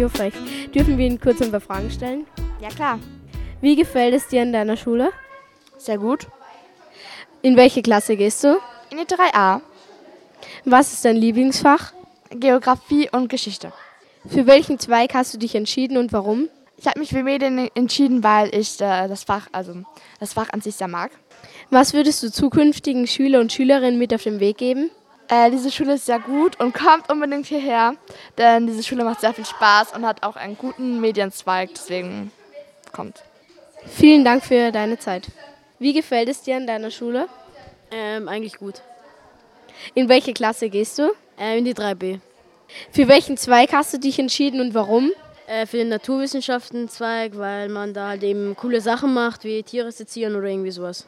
[0.08, 0.34] Frech.
[0.74, 2.26] Dürfen wir Ihnen kurz ein paar Fragen stellen?
[2.60, 2.98] Ja, klar.
[3.60, 5.10] Wie gefällt es dir in deiner Schule?
[5.78, 6.26] Sehr gut.
[7.42, 8.58] In welche Klasse gehst du?
[8.90, 9.60] In die 3a.
[10.64, 11.92] Was ist dein Lieblingsfach?
[12.30, 13.72] Geografie und Geschichte.
[14.26, 16.48] Für welchen Zweig hast du dich entschieden und warum?
[16.76, 19.74] Ich habe mich für Medien entschieden, weil ich äh, das Fach, also
[20.20, 21.10] das Fach an sich sehr mag.
[21.70, 24.90] Was würdest du zukünftigen Schüler und Schülerinnen mit auf den Weg geben?
[25.32, 27.94] Äh, diese Schule ist sehr gut und kommt unbedingt hierher,
[28.36, 32.30] denn diese Schule macht sehr viel Spaß und hat auch einen guten Medienzweig, deswegen
[32.92, 33.22] kommt.
[33.86, 35.28] Vielen Dank für deine Zeit.
[35.78, 37.28] Wie gefällt es dir in deiner Schule?
[37.90, 38.82] Ähm, eigentlich gut.
[39.94, 41.12] In welche Klasse gehst du?
[41.38, 42.20] Ähm, in die 3b.
[42.90, 45.12] Für welchen Zweig hast du dich entschieden und warum?
[45.46, 50.36] Äh, für den Naturwissenschaftenzweig, weil man da halt eben coole Sachen macht, wie Tiere sezieren
[50.36, 51.06] oder irgendwie sowas.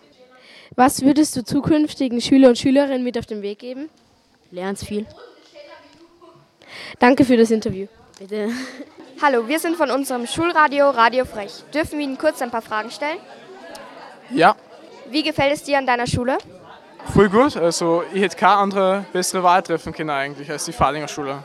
[0.77, 3.91] Was würdest du zukünftigen Schüler und Schülerinnen mit auf den Weg geben?
[4.55, 5.05] Lernst viel.
[7.01, 7.89] Danke für das Interview.
[8.21, 8.51] Bitte.
[9.21, 11.65] Hallo, wir sind von unserem Schulradio Radio Frech.
[11.75, 13.19] Dürfen wir Ihnen kurz ein paar Fragen stellen?
[14.31, 14.55] Ja,
[15.11, 16.39] Wie gefällt es dir an deiner Schule?
[17.13, 17.57] voll gut.
[17.57, 21.43] Also ich hätte keine andere bessere Wahl treffen können eigentlich als die Fadinger Schule.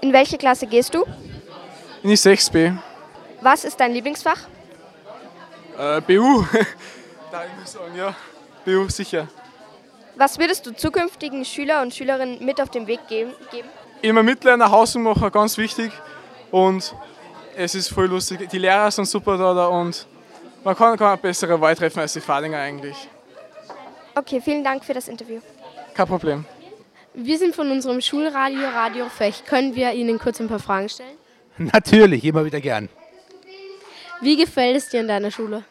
[0.00, 1.04] In welche Klasse gehst du?
[2.02, 2.76] In die 6b.
[3.40, 4.40] Was ist dein Lieblingsfach?
[5.78, 6.44] Äh, BU.
[7.30, 8.14] da ich muss sagen, ja.
[8.64, 9.28] BU sicher.
[10.18, 13.30] Was würdest du zukünftigen Schüler und Schülerinnen mit auf den Weg geben?
[14.02, 15.92] Immer Mitlerner, Hausmacher, ganz wichtig.
[16.50, 16.92] Und
[17.56, 18.48] es ist voll lustig.
[18.50, 20.08] Die Lehrer sind super da, da und
[20.64, 22.96] man kann keine bessere Wahl treffen als die Fadinger eigentlich.
[24.16, 25.40] Okay, vielen Dank für das Interview.
[25.94, 26.44] Kein Problem.
[27.14, 29.44] Wir sind von unserem Schulradio Radio Fech.
[29.44, 31.16] Können wir Ihnen kurz ein paar Fragen stellen?
[31.58, 32.88] Natürlich, immer wieder gern.
[34.20, 35.62] Wie gefällt es dir in deiner Schule?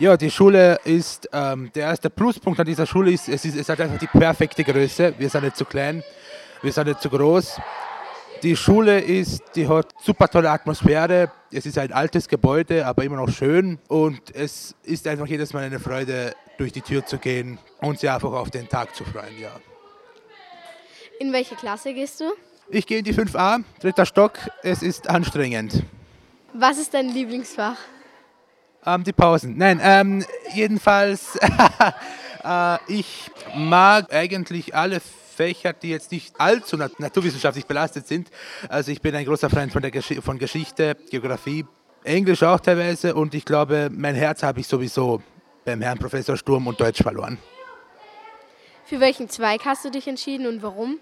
[0.00, 3.68] Ja, die Schule ist, ähm, der erste Pluspunkt an dieser Schule ist, es, ist, es
[3.68, 5.12] hat einfach die perfekte Größe.
[5.18, 6.02] Wir sind nicht zu klein,
[6.62, 7.60] wir sind nicht zu groß.
[8.42, 11.30] Die Schule ist, die hat super tolle Atmosphäre.
[11.52, 13.78] Es ist ein altes Gebäude, aber immer noch schön.
[13.88, 18.08] Und es ist einfach jedes Mal eine Freude, durch die Tür zu gehen und sich
[18.08, 19.38] einfach auf den Tag zu freuen.
[19.38, 19.50] Ja.
[21.18, 22.32] In welche Klasse gehst du?
[22.70, 24.38] Ich gehe in die 5a, dritter Stock.
[24.62, 25.82] Es ist anstrengend.
[26.54, 27.76] Was ist dein Lieblingsfach?
[28.84, 29.56] Ähm, die Pausen.
[29.58, 31.36] Nein, ähm, jedenfalls,
[32.44, 38.30] äh, ich mag eigentlich alle Fächer, die jetzt nicht allzu nat naturwissenschaftlich belastet sind.
[38.68, 41.66] Also ich bin ein großer Freund von, der Gesch von Geschichte, Geografie,
[42.04, 45.22] Englisch auch teilweise und ich glaube, mein Herz habe ich sowieso
[45.64, 47.38] beim Herrn Professor Sturm und Deutsch verloren.
[48.86, 50.98] Für welchen Zweig hast du dich entschieden und warum?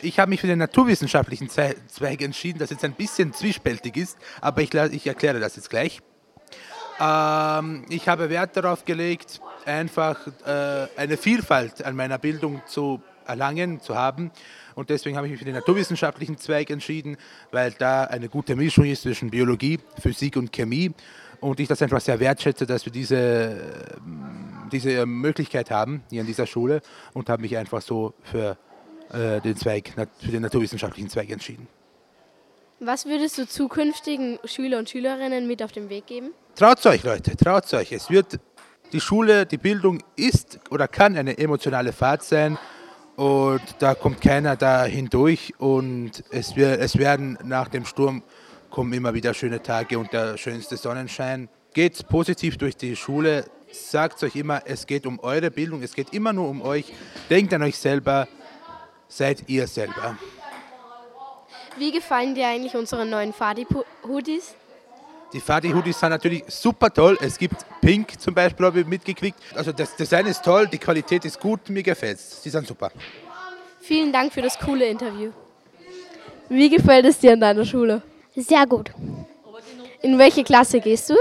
[0.00, 4.62] Ich habe mich für den naturwissenschaftlichen Zweig entschieden, das jetzt ein bisschen zwiespältig ist, aber
[4.62, 6.00] ich, ich erkläre das jetzt gleich.
[7.02, 13.80] Ähm, ich habe Wert darauf gelegt, einfach äh, eine Vielfalt an meiner Bildung zu erlangen,
[13.80, 14.30] zu haben.
[14.74, 17.16] Und deswegen habe ich mich für den naturwissenschaftlichen Zweig entschieden,
[17.50, 20.92] weil da eine gute Mischung ist zwischen Biologie, Physik und Chemie.
[21.40, 23.56] Und ich das einfach sehr wertschätze, dass wir diese,
[24.70, 26.82] diese Möglichkeit haben hier an dieser Schule
[27.14, 28.56] und habe mich einfach so für,
[29.12, 31.66] äh, den, Zweig, für den naturwissenschaftlichen Zweig entschieden.
[32.84, 36.32] Was würdest du zukünftigen Schüler und Schülerinnen mit auf den Weg geben?
[36.56, 37.92] Traut euch, Leute, traut euch.
[37.92, 38.40] Es wird
[38.92, 42.58] die Schule, die Bildung ist oder kann eine emotionale Fahrt sein
[43.14, 48.24] und da kommt keiner da hindurch und es, wird, es werden nach dem Sturm
[48.68, 51.48] kommen immer wieder schöne Tage und der schönste Sonnenschein.
[51.74, 56.12] Geht positiv durch die Schule, sagt euch immer, es geht um eure Bildung, es geht
[56.12, 56.92] immer nur um euch.
[57.30, 58.26] Denkt an euch selber,
[59.06, 60.18] seid ihr selber.
[61.78, 64.54] Wie gefallen dir eigentlich unsere neuen Fadi-Hoodies?
[65.32, 67.16] Die Fadi-Hoodies sind natürlich super toll.
[67.20, 69.38] Es gibt Pink zum Beispiel, habe ich mitgekriegt.
[69.54, 72.42] Also das Design ist toll, die Qualität ist gut, mir gefällt es.
[72.42, 72.92] Sie sind super.
[73.80, 75.30] Vielen Dank für das coole Interview.
[76.48, 78.02] Wie gefällt es dir an deiner Schule?
[78.36, 78.90] Sehr gut.
[80.02, 81.14] In welche Klasse gehst du?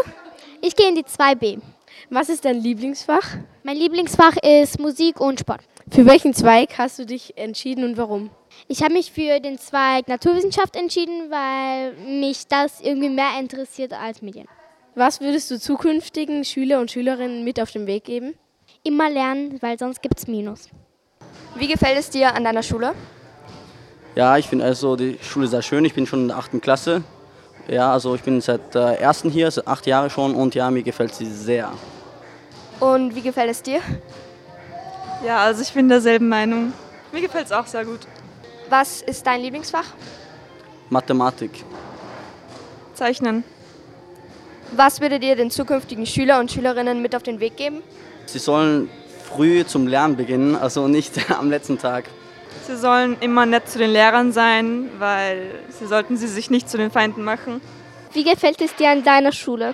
[0.62, 1.62] Ich gehe in die 2b.
[2.10, 3.38] Was ist dein Lieblingsfach?
[3.64, 5.62] Mein Lieblingsfach ist Musik und Sport.
[5.90, 8.30] Für welchen Zweig hast du dich entschieden und warum?
[8.68, 14.22] Ich habe mich für den Zweig Naturwissenschaft entschieden, weil mich das irgendwie mehr interessiert als
[14.22, 14.48] Medien.
[14.96, 18.36] Was würdest du zukünftigen Schüler und Schülerinnen mit auf den Weg geben?
[18.84, 20.70] Immer lernen, weil sonst gibt es Minus.
[21.56, 22.94] Wie gefällt es dir an deiner Schule?
[24.16, 25.86] Ja, ich finde also die Schule sehr schön.
[25.86, 27.04] Ich bin schon in der achten Klasse.
[27.68, 30.84] Ja, also ich bin seit der ersten hier, seit acht Jahre schon und ja, mir
[30.84, 31.72] gefällt sie sehr.
[32.80, 33.80] Und wie gefällt es dir?
[35.26, 36.74] Ja, also ich bin derselben Meinung.
[37.12, 38.00] Mir gefällt es auch sehr gut.
[38.72, 39.84] Was ist dein Lieblingsfach?
[40.90, 41.52] Mathematik.
[42.94, 43.44] Zeichnen.
[44.72, 47.84] Was würdet ihr den zukünftigen Schüler und Schülerinnen mit auf den Weg geben?
[48.28, 48.90] Sie sollen
[49.26, 52.06] früh zum Lernen beginnen, also nicht am letzten Tag.
[52.66, 56.78] Sie sollen immer nett zu den Lehrern sein, weil sie sollten sie sich nicht zu
[56.78, 57.60] den Feinden machen.
[58.14, 59.74] Wie gefällt es dir an deiner Schule?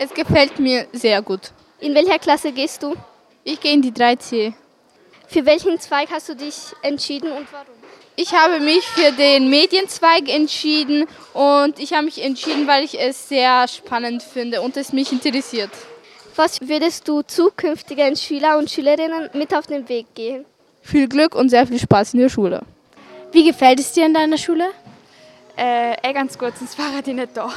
[0.00, 1.52] Es gefällt mir sehr gut.
[1.78, 2.96] In welcher Klasse gehst du?
[3.44, 4.52] Ich gehe in die 3C.
[5.28, 7.81] Für welchen Zweig hast du dich entschieden und warum?
[8.14, 13.28] Ich habe mich für den Medienzweig entschieden und ich habe mich entschieden, weil ich es
[13.28, 15.70] sehr spannend finde und es mich interessiert.
[16.36, 20.44] Was würdest du zukünftigen Schüler und Schülerinnen mit auf den Weg gehen?
[20.82, 22.62] Viel Glück und sehr viel Spaß in der Schule.
[23.32, 24.68] Wie gefällt es dir in deiner Schule?
[25.56, 27.50] Äh, eh ganz gut, sonst war die nicht da.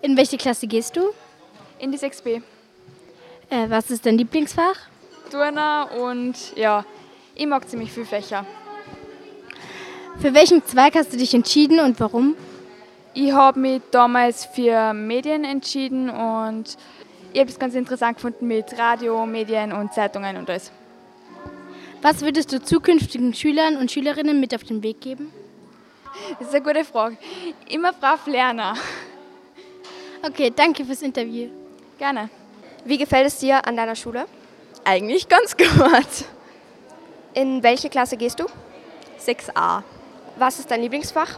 [0.00, 1.12] In welche Klasse gehst du?
[1.80, 2.40] In die 6b.
[3.50, 4.76] Äh, was ist dein Lieblingsfach?
[5.30, 6.84] Turner und ja,
[7.34, 8.46] ich mag ziemlich viele Fächer.
[10.20, 12.36] Für welchen Zweig hast du dich entschieden und warum?
[13.14, 16.76] Ich habe mich damals für Medien entschieden und
[17.32, 20.70] ich habe es ganz interessant gefunden mit Radio, Medien und Zeitungen und alles.
[22.02, 25.32] Was würdest du zukünftigen Schülern und Schülerinnen mit auf den Weg geben?
[26.38, 27.16] Das ist eine gute Frage.
[27.68, 28.76] Immer brav lernen.
[30.22, 31.48] Okay, danke fürs Interview.
[31.98, 32.28] Gerne.
[32.84, 34.26] Wie gefällt es dir an deiner Schule?
[34.84, 36.26] Eigentlich ganz gut.
[37.34, 38.44] In welche Klasse gehst du?
[39.24, 39.82] 6a.
[40.36, 41.36] Was ist dein Lieblingsfach?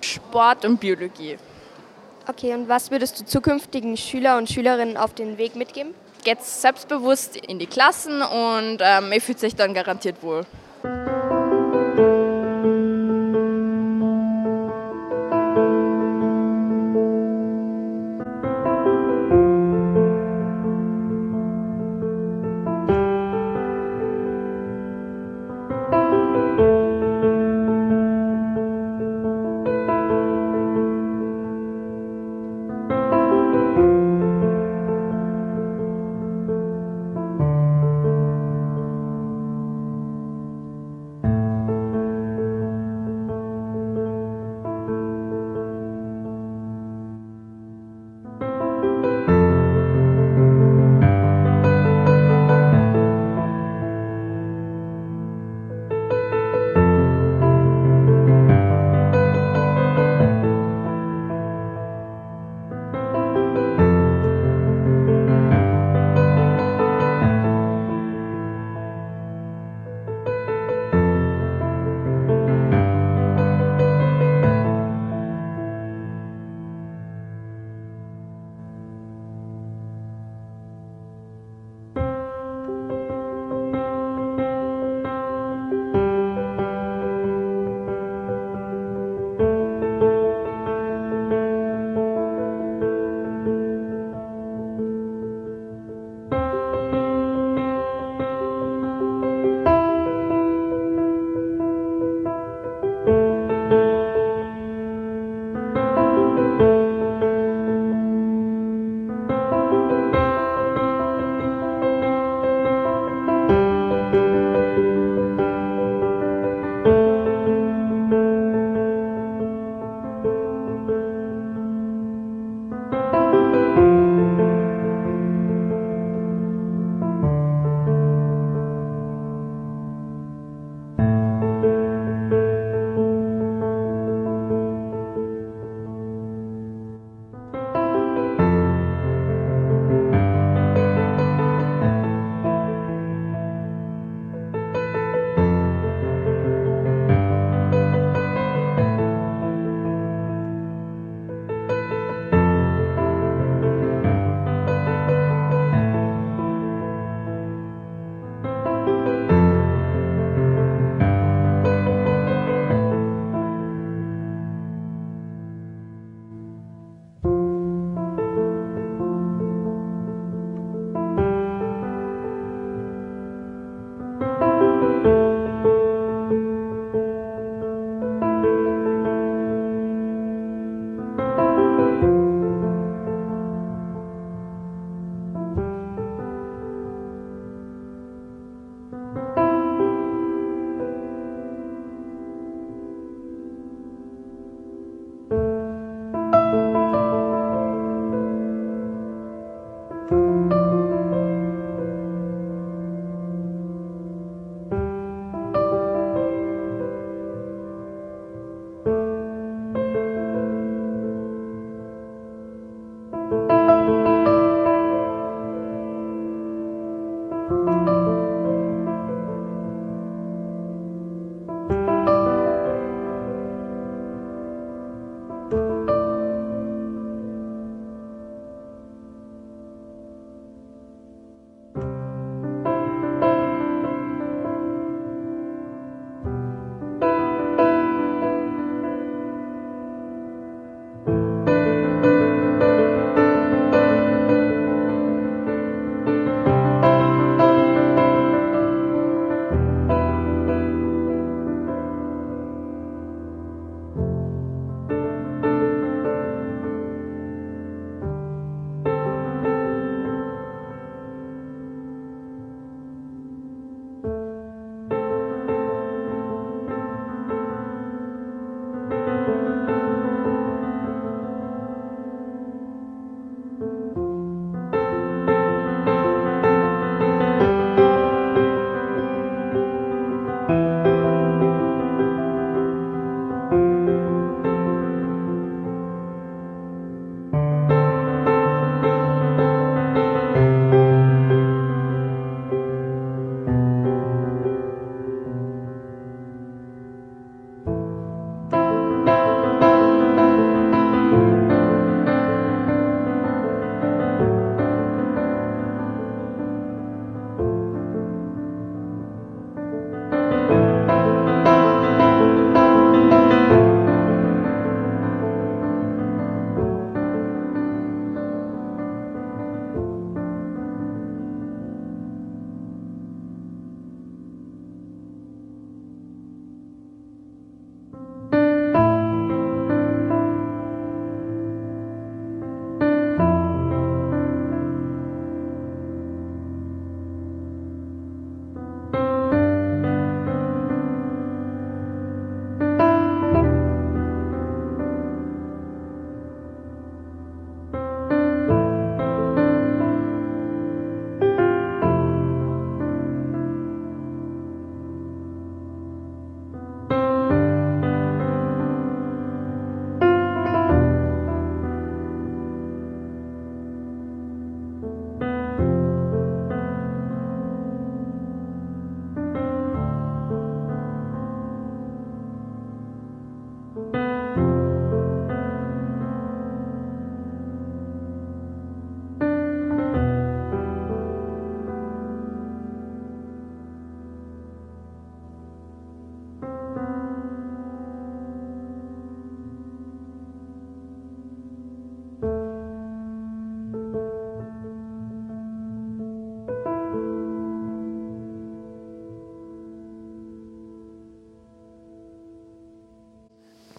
[0.00, 1.38] Sport und Biologie.
[2.28, 5.94] Okay, und was würdest du zukünftigen Schüler und Schülerinnen auf den Weg mitgeben?
[6.24, 10.44] Geht selbstbewusst in die Klassen und ähm, ihr fühlt sich dann garantiert wohl.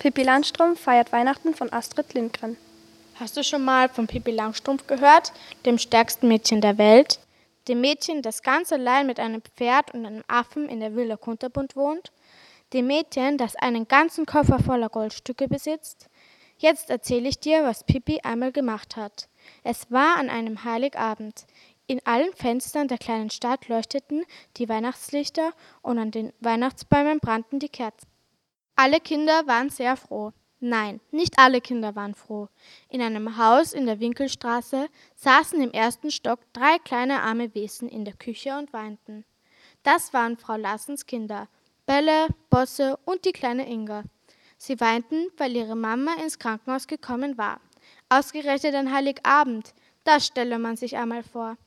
[0.08, 2.56] Pippi Landstrumpf feiert Weihnachten von Astrid Lindgren.
[3.16, 5.34] Hast du schon mal von Pippi Langstrumpf gehört,
[5.66, 7.20] dem stärksten Mädchen der Welt?
[7.68, 11.76] Dem Mädchen, das ganz allein mit einem Pferd und einem Affen in der Villa Kunterbund
[11.76, 12.14] wohnt?
[12.72, 16.08] Dem Mädchen, das einen ganzen Koffer voller Goldstücke besitzt?
[16.58, 19.28] Jetzt erzähle ich dir, was Pippi einmal gemacht hat.
[19.66, 21.48] Es war an einem Heiligabend.
[21.86, 24.24] In allen Fenstern der kleinen Stadt leuchteten
[24.56, 25.52] die Weihnachtslichter
[25.82, 28.08] und an den Weihnachtsbäumen brannten die Kerzen.
[28.80, 30.34] Alle Kinder waren sehr froh.
[30.60, 32.48] Nein, nicht alle Kinder waren froh.
[32.90, 38.06] In einem Haus in der Winkelstraße saßen im ersten Stock drei kleine arme Wesen in
[38.06, 39.26] der Küche und weinten.
[39.82, 41.48] Das waren Frau Lassens Kinder,
[41.88, 44.04] Belle, Bosse und die kleine Inga.
[44.60, 47.60] Sie weinten, weil ihre Mama ins Krankenhaus gekommen war.
[48.10, 49.74] Ausgerechnet an Heiligabend,
[50.04, 51.58] das stelle man sich einmal vor.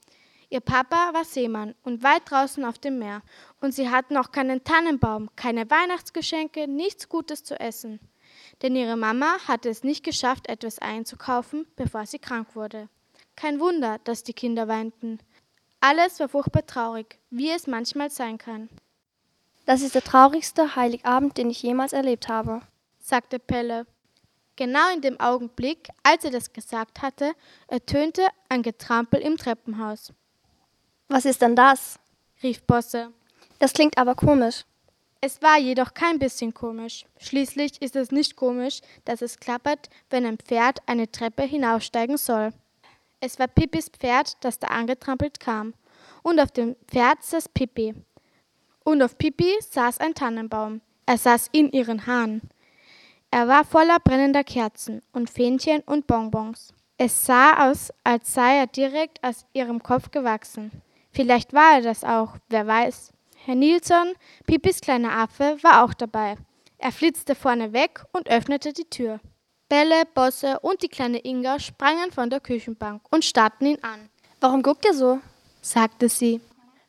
[0.51, 3.23] Ihr Papa war Seemann und weit draußen auf dem Meer,
[3.61, 8.01] und sie hatten auch keinen Tannenbaum, keine Weihnachtsgeschenke, nichts Gutes zu essen
[8.63, 12.89] denn ihre Mama hatte es nicht geschafft, etwas einzukaufen, bevor sie krank wurde.
[13.37, 15.19] Kein Wunder, dass die Kinder weinten.
[15.81, 18.69] Alles war furchtbar traurig, wie es manchmal sein kann.
[19.65, 22.61] Das ist der traurigste Heiligabend, den ich jemals erlebt habe,
[22.99, 23.87] sagte Pelle.
[24.57, 27.33] Genau in dem Augenblick, als er das gesagt hatte,
[27.67, 30.13] ertönte ein Getrampel im Treppenhaus.
[31.13, 31.99] Was ist denn das?
[32.41, 33.13] rief Bosse.
[33.59, 34.65] Das klingt aber komisch.
[35.21, 37.05] Es war jedoch kein bisschen komisch.
[37.19, 42.51] Schließlich ist es nicht komisch, dass es klappert, wenn ein Pferd eine Treppe hinaufsteigen soll.
[43.19, 45.75] Es war Pippis Pferd, das da angetrampelt kam.
[46.23, 47.93] Und auf dem Pferd saß Pippi.
[48.85, 50.81] Und auf Pippi saß ein Tannenbaum.
[51.07, 52.41] Er saß in ihren Haaren.
[53.33, 56.73] Er war voller brennender Kerzen und Fähnchen und Bonbons.
[56.99, 60.71] Es sah aus, als sei er direkt aus ihrem Kopf gewachsen.
[61.13, 63.13] Vielleicht war er das auch, wer weiß.
[63.45, 64.15] Herr Nilsson,
[64.47, 66.37] Pippis kleiner Affe, war auch dabei.
[66.79, 69.21] Er flitzte vorne weg und öffnete die Tür.
[69.69, 74.09] Belle, Bosse und die kleine Inga sprangen von der Küchenbank und starrten ihn an.
[74.41, 75.21] Warum guckt ihr so?
[75.63, 76.41] sagte sie.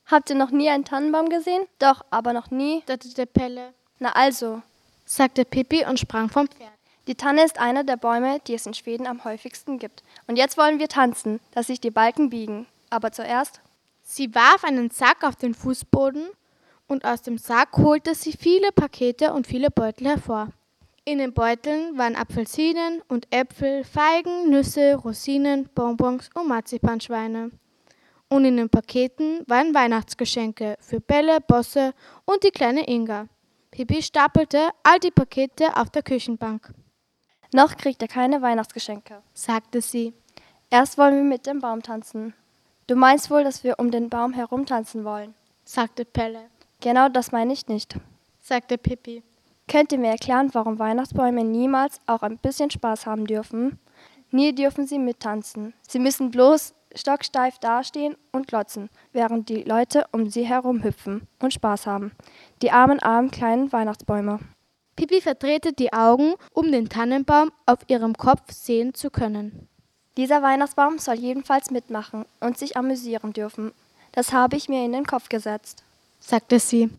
[0.05, 1.67] Habt ihr noch nie einen Tannenbaum gesehen?
[1.79, 3.73] Doch, aber noch nie, stotterte Pelle.
[3.99, 4.61] Na also,
[5.05, 6.71] sagte Pippi und sprang vom Pferd.
[7.07, 10.03] Die Tanne ist einer der Bäume, die es in Schweden am häufigsten gibt.
[10.27, 12.67] Und jetzt wollen wir tanzen, dass sich die Balken biegen.
[12.89, 13.61] Aber zuerst.
[14.13, 16.31] Sie warf einen Sack auf den Fußboden
[16.85, 20.49] und aus dem Sack holte sie viele Pakete und viele Beutel hervor.
[21.05, 27.51] In den Beuteln waren Apfelsinen und Äpfel, Feigen, Nüsse, Rosinen, Bonbons und Marzipanschweine.
[28.27, 31.93] Und in den Paketen waren Weihnachtsgeschenke für Belle, Bosse
[32.25, 33.27] und die kleine Inga.
[33.71, 36.73] Pippi stapelte all die Pakete auf der Küchenbank.
[37.53, 40.13] Noch kriegt er keine Weihnachtsgeschenke, sagte sie.
[40.69, 42.33] Erst wollen wir mit dem Baum tanzen.
[42.91, 45.33] Du meinst wohl, dass wir um den Baum herum tanzen wollen,
[45.63, 46.49] sagte Pelle.
[46.81, 47.95] Genau das meine ich nicht,
[48.41, 49.23] sagte Pippi.
[49.69, 53.79] Könnt ihr mir erklären, warum Weihnachtsbäume niemals auch ein bisschen Spaß haben dürfen?
[54.31, 55.73] Nie dürfen sie mittanzen.
[55.87, 61.53] Sie müssen bloß stocksteif dastehen und glotzen, während die Leute um sie herum hüpfen und
[61.53, 62.11] Spaß haben.
[62.61, 64.39] Die armen, armen kleinen Weihnachtsbäume.
[64.97, 69.69] Pippi verdrehte die Augen, um den Tannenbaum auf ihrem Kopf sehen zu können.
[70.17, 73.71] Dieser Weihnachtsbaum soll jedenfalls mitmachen und sich amüsieren dürfen.
[74.11, 75.83] Das habe ich mir in den Kopf gesetzt
[76.21, 76.89] sagte sie.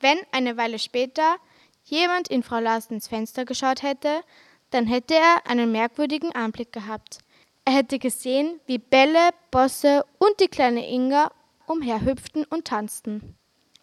[0.00, 1.36] Wenn eine Weile später
[1.84, 4.22] jemand in Frau Larsens Fenster geschaut hätte,
[4.70, 7.18] dann hätte er einen merkwürdigen Anblick gehabt.
[7.64, 11.30] Er hätte gesehen, wie Bälle, Bosse und die kleine Inga
[11.66, 13.36] umherhüpften und tanzten.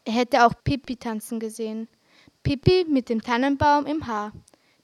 [0.05, 1.87] Er hätte auch Pippi tanzen gesehen.
[2.43, 4.33] Pippi mit dem Tannenbaum im Haar.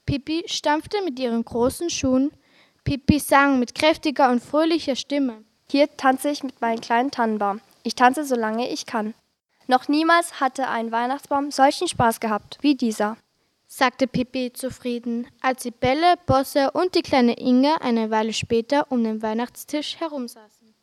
[0.05, 2.31] Pippi stampfte mit ihren großen Schuhen.
[2.83, 5.43] Pippi sang mit kräftiger und fröhlicher Stimme.
[5.69, 7.61] Hier tanze ich mit meinem kleinen Tannenbaum.
[7.83, 9.13] Ich tanze, solange ich kann.
[9.67, 13.17] Noch niemals hatte ein Weihnachtsbaum solchen Spaß gehabt wie dieser,
[13.67, 19.03] sagte Pippi zufrieden, als sie Bälle, Bosse und die kleine Inge eine Weile später um
[19.03, 20.73] den Weihnachtstisch herumsaßen.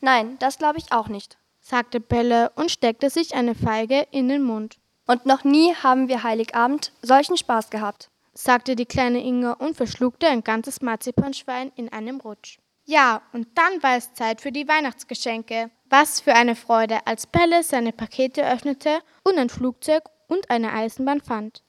[0.00, 4.44] Nein, das glaube ich auch nicht, sagte Bälle und steckte sich eine Feige in den
[4.44, 4.78] Mund.
[5.06, 10.28] Und noch nie haben wir Heiligabend solchen Spaß gehabt, sagte die kleine Inge und verschluckte
[10.28, 12.58] ein ganzes Marzipanschwein in einem Rutsch.
[12.84, 15.70] Ja, und dann war es Zeit für die Weihnachtsgeschenke.
[15.90, 21.20] Was für eine Freude, als Pelle seine Pakete öffnete und ein Flugzeug und eine Eisenbahn
[21.20, 21.64] fand.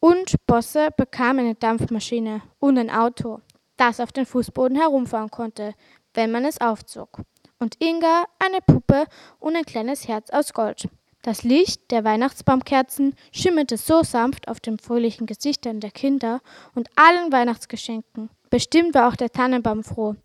[0.00, 3.40] Und Bosse bekam eine Dampfmaschine und ein Auto,
[3.76, 5.74] das auf den Fußboden herumfahren konnte,
[6.14, 7.20] wenn man es aufzog.
[7.60, 9.06] Und Inga eine Puppe
[9.38, 10.88] und ein kleines Herz aus Gold.
[11.24, 16.40] Das Licht der Weihnachtsbaumkerzen schimmerte so sanft auf den fröhlichen Gesichtern der Kinder
[16.74, 18.28] und allen Weihnachtsgeschenken.
[18.50, 20.16] Bestimmt war auch der Tannenbaum froh.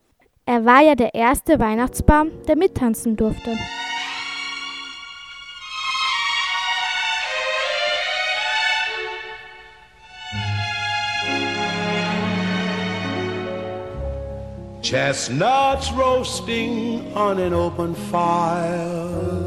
[0.47, 3.55] Er war ja der erste Weihnachtsbaum, der mittanzen durfte.
[14.81, 19.46] Chestnuts roasting on an open fire.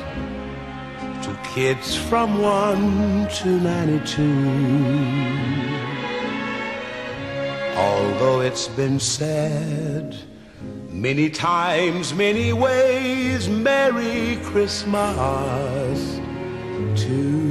[1.53, 4.21] kids from 1 to 92.
[7.75, 10.15] Although it's been said
[10.89, 16.21] many times, many ways, Merry Christmas
[17.03, 17.50] to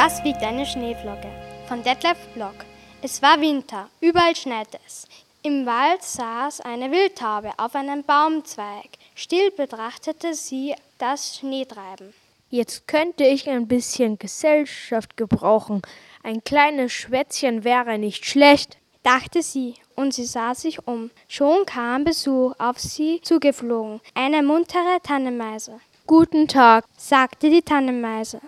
[0.00, 1.26] Was wiegt eine Schneeflocke?
[1.66, 2.54] Von Detlef Block.
[3.02, 5.08] Es war Winter, überall schneite es.
[5.42, 8.90] Im Wald saß eine Wildtaube auf einem Baumzweig.
[9.16, 12.14] Still betrachtete sie das Schneetreiben.
[12.48, 15.82] Jetzt könnte ich ein bisschen Gesellschaft gebrauchen.
[16.22, 21.10] Ein kleines Schwätzchen wäre nicht schlecht, dachte sie, und sie sah sich um.
[21.26, 25.80] Schon kam Besuch auf sie zugeflogen, eine muntere Tannenmeise.
[26.06, 28.40] Guten Tag, sagte die Tannenmeise.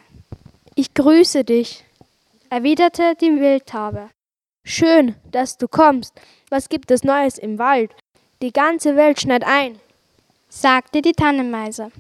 [0.81, 1.85] Ich grüße dich,
[2.49, 4.09] erwiderte die Wildtaube.
[4.65, 6.15] Schön, dass du kommst.
[6.49, 7.91] Was gibt es Neues im Wald?
[8.41, 9.79] Die ganze Welt schneit ein,
[10.49, 11.93] sagte die Tannenmeise.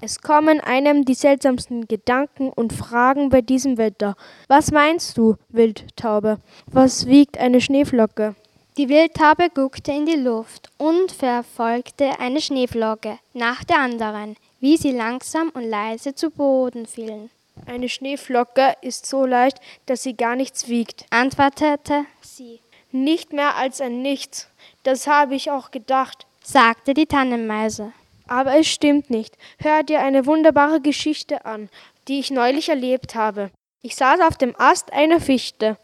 [0.00, 4.16] Es kommen einem die seltsamsten Gedanken und Fragen bei diesem Wetter.
[4.48, 6.38] Was meinst du, Wildtaube?
[6.66, 8.34] Was wiegt eine Schneeflocke?
[8.78, 14.90] Die Wildtaube guckte in die Luft und verfolgte eine Schneeflocke nach der anderen, wie sie
[14.90, 17.30] langsam und leise zu Boden fielen.
[17.66, 22.60] Eine Schneeflocke ist so leicht, dass sie gar nichts wiegt, antwortete sie.
[22.90, 24.48] Nicht mehr als ein Nichts.
[24.82, 27.92] Das habe ich auch gedacht, sagte die Tannenmeise.
[28.28, 29.36] Aber es stimmt nicht.
[29.58, 31.68] Hör dir eine wunderbare Geschichte an,
[32.08, 33.50] die ich neulich erlebt habe.
[33.82, 35.76] Ich saß auf dem Ast einer Fichte,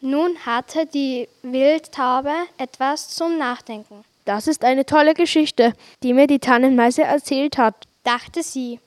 [0.00, 4.04] Nun hatte die Wildtaube etwas zum Nachdenken.
[4.26, 8.80] Das ist eine tolle Geschichte, die mir die Tannenmeise erzählt hat, dachte sie.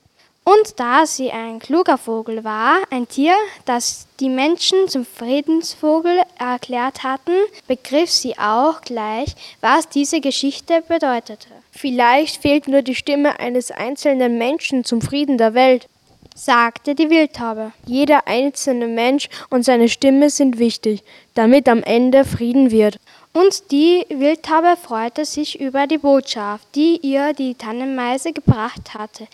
[0.48, 3.34] Und da sie ein kluger Vogel war, ein Tier,
[3.66, 7.34] das die Menschen zum Friedensvogel erklärt hatten,
[7.66, 11.48] begriff sie auch gleich, was diese Geschichte bedeutete.
[11.70, 15.86] Vielleicht fehlt nur die Stimme eines einzelnen Menschen zum Frieden der Welt,
[16.34, 17.72] sagte die Wildtaube.
[17.84, 21.02] Jeder einzelne Mensch und seine Stimme sind wichtig,
[21.34, 22.98] damit am Ende Frieden wird.
[23.34, 29.28] Und die Wildtaube freute sich über die Botschaft, die ihr die Tannenmeise gebracht hatte.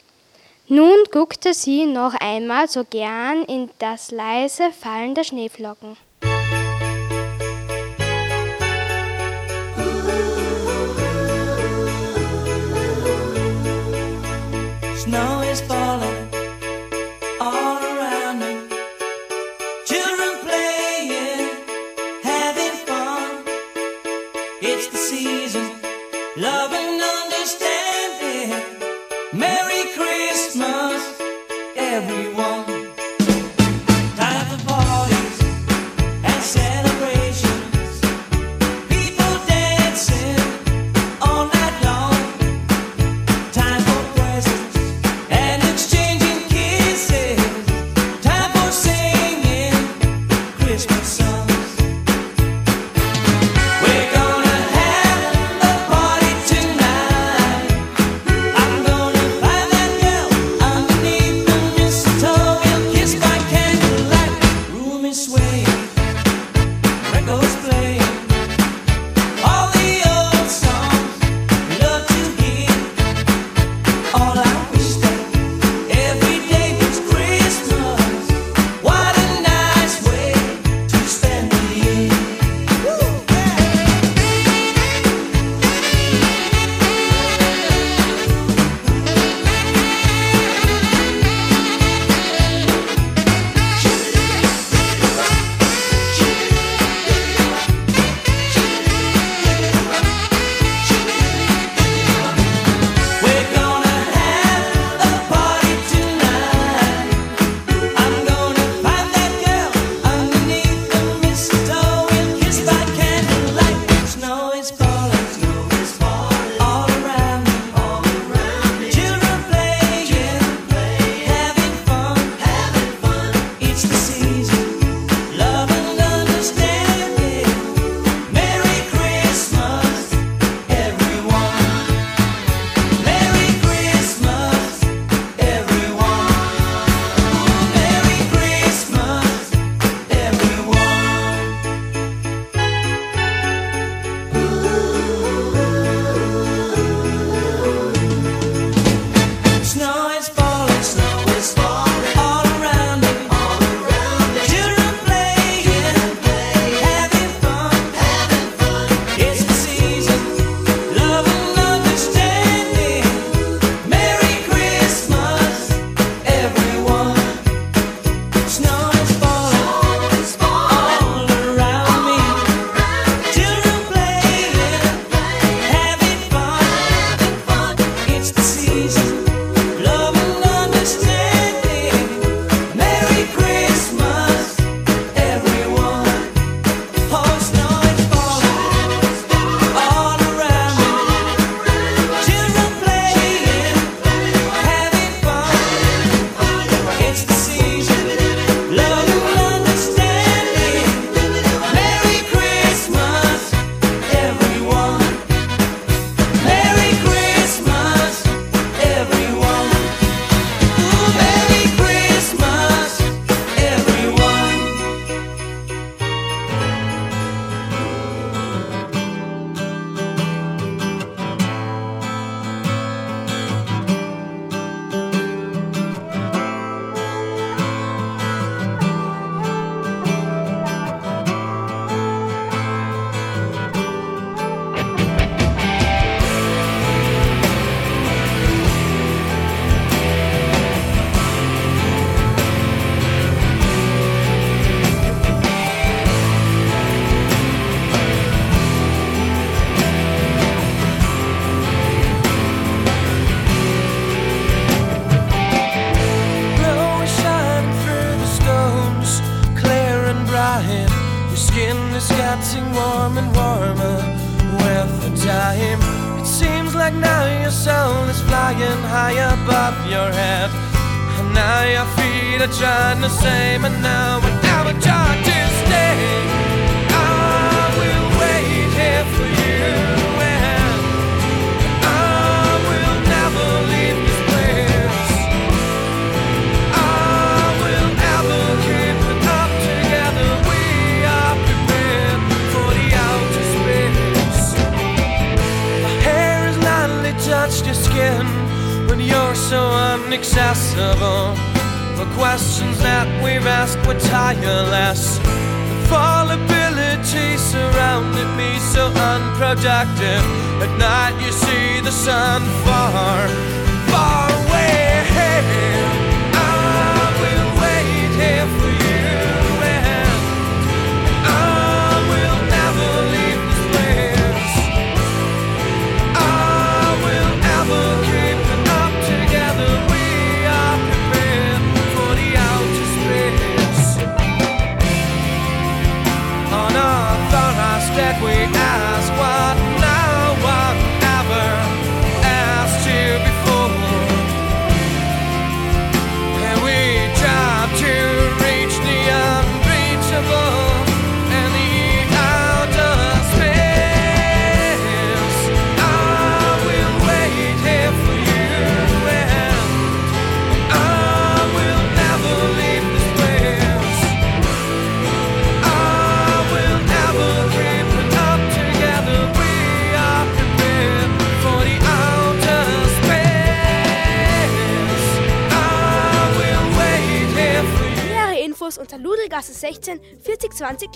[0.66, 5.98] Nun guckte sie noch einmal so gern in das leise Fallen der Schneeflocken.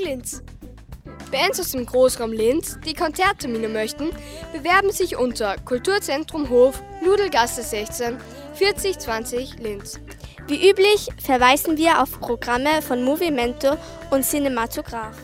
[0.09, 0.43] Linz.
[1.31, 4.09] Bands aus dem Großraum Linz, die Konzerttermine möchten,
[4.55, 8.17] bewerben sich unter Kulturzentrum Hof, Ludelgasse 16
[8.55, 10.01] 4020 Linz.
[10.47, 13.77] Wie üblich verweisen wir auf Programme von Movimento
[14.11, 15.19] und Cinematograph.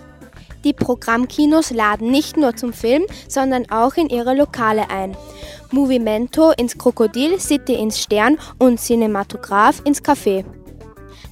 [0.65, 5.17] Die Programmkinos laden nicht nur zum Film, sondern auch in ihre Lokale ein.
[5.71, 10.45] Movimento ins Krokodil, City ins Stern und Cinematograph ins Café.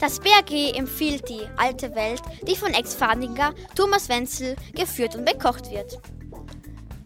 [0.03, 6.01] Das BRG empfiehlt die alte Welt, die von Ex-Fadinger Thomas Wenzel geführt und bekocht wird.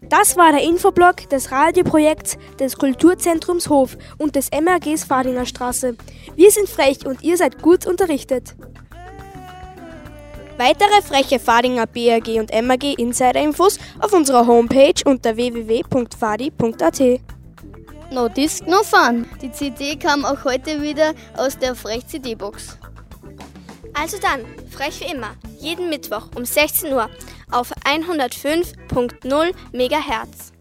[0.01, 5.95] Das war der Infoblog des Radioprojekts des Kulturzentrums Hof und des MRGs Fadinger Straße.
[6.35, 8.55] Wir sind frech und ihr seid gut unterrichtet.
[10.57, 17.01] Weitere freche Fadinger BRG und MRG Insider-Infos auf unserer Homepage unter www.fadi.at.
[18.09, 19.27] No Disc, no Fun.
[19.39, 22.79] Die CD kam auch heute wieder aus der Frech-CD-Box.
[23.99, 27.09] Also dann, frech wie immer, jeden Mittwoch um 16 Uhr
[27.51, 30.51] auf 105.0 MHz.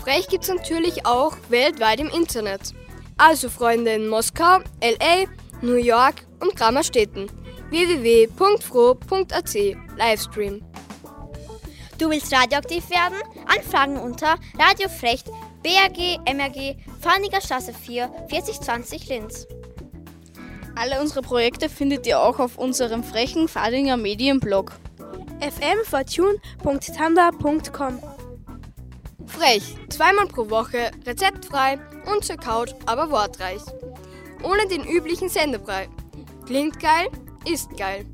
[0.00, 2.74] Frech gibt's natürlich auch weltweit im Internet.
[3.18, 5.26] Also Freunde in Moskau, LA,
[5.62, 7.30] New York und Grammerstädten.
[7.70, 9.54] www.fro.at
[9.96, 10.62] Livestream.
[11.98, 13.18] Du willst radioaktiv werden?
[13.46, 15.26] Anfragen unter Radiofrecht
[15.62, 19.46] BRG MRG Farniger Straße 4 4020 Linz.
[20.80, 24.72] Alle unsere Projekte findet ihr auch auf unserem frechen Fadinger Medienblog.
[25.40, 28.02] fmfortune.tanda.com
[29.26, 31.78] Frech, zweimal pro Woche, rezeptfrei
[32.10, 33.60] und zur Couch, aber wortreich.
[34.42, 35.86] Ohne den üblichen Sendebrei.
[36.46, 37.08] Klingt geil,
[37.44, 38.06] ist geil.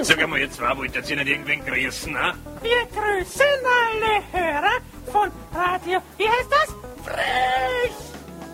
[0.00, 2.32] Sag einmal, ihr zwei wollt ihr nicht irgendwen grüßen, ne?
[2.62, 3.44] Wir grüßen
[3.82, 4.80] alle Hörer
[5.12, 6.00] von Radio.
[6.16, 6.74] Wie heißt das?
[7.04, 8.11] Frech!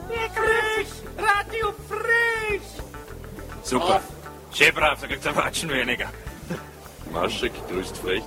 [0.09, 2.62] Grüßen Radio Frech!
[3.62, 4.00] Super.
[4.52, 6.11] Schön brav, da kriegt's ein Watschen weniger.
[7.12, 8.22] Maschek grüßt frech.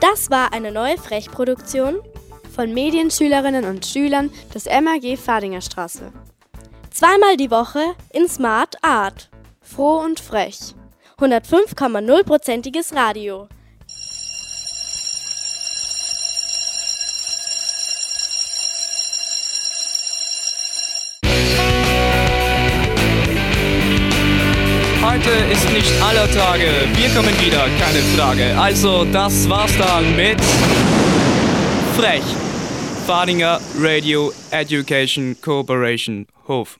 [0.00, 2.00] Das war eine neue Frechproduktion
[2.54, 6.12] von Medienschülerinnen und Schülern des MAG Fadinger Straße.
[6.90, 9.30] Zweimal die Woche in Smart Art.
[9.60, 10.74] Froh und frech.
[11.18, 13.48] 105,0%iges Radio.
[25.26, 26.66] Heute ist nicht aller Tage.
[26.94, 28.56] Wir kommen wieder, keine Frage.
[28.56, 30.40] Also, das war's dann mit
[31.96, 32.22] Frech.
[33.08, 36.78] Fadinger Radio Education Cooperation Hof.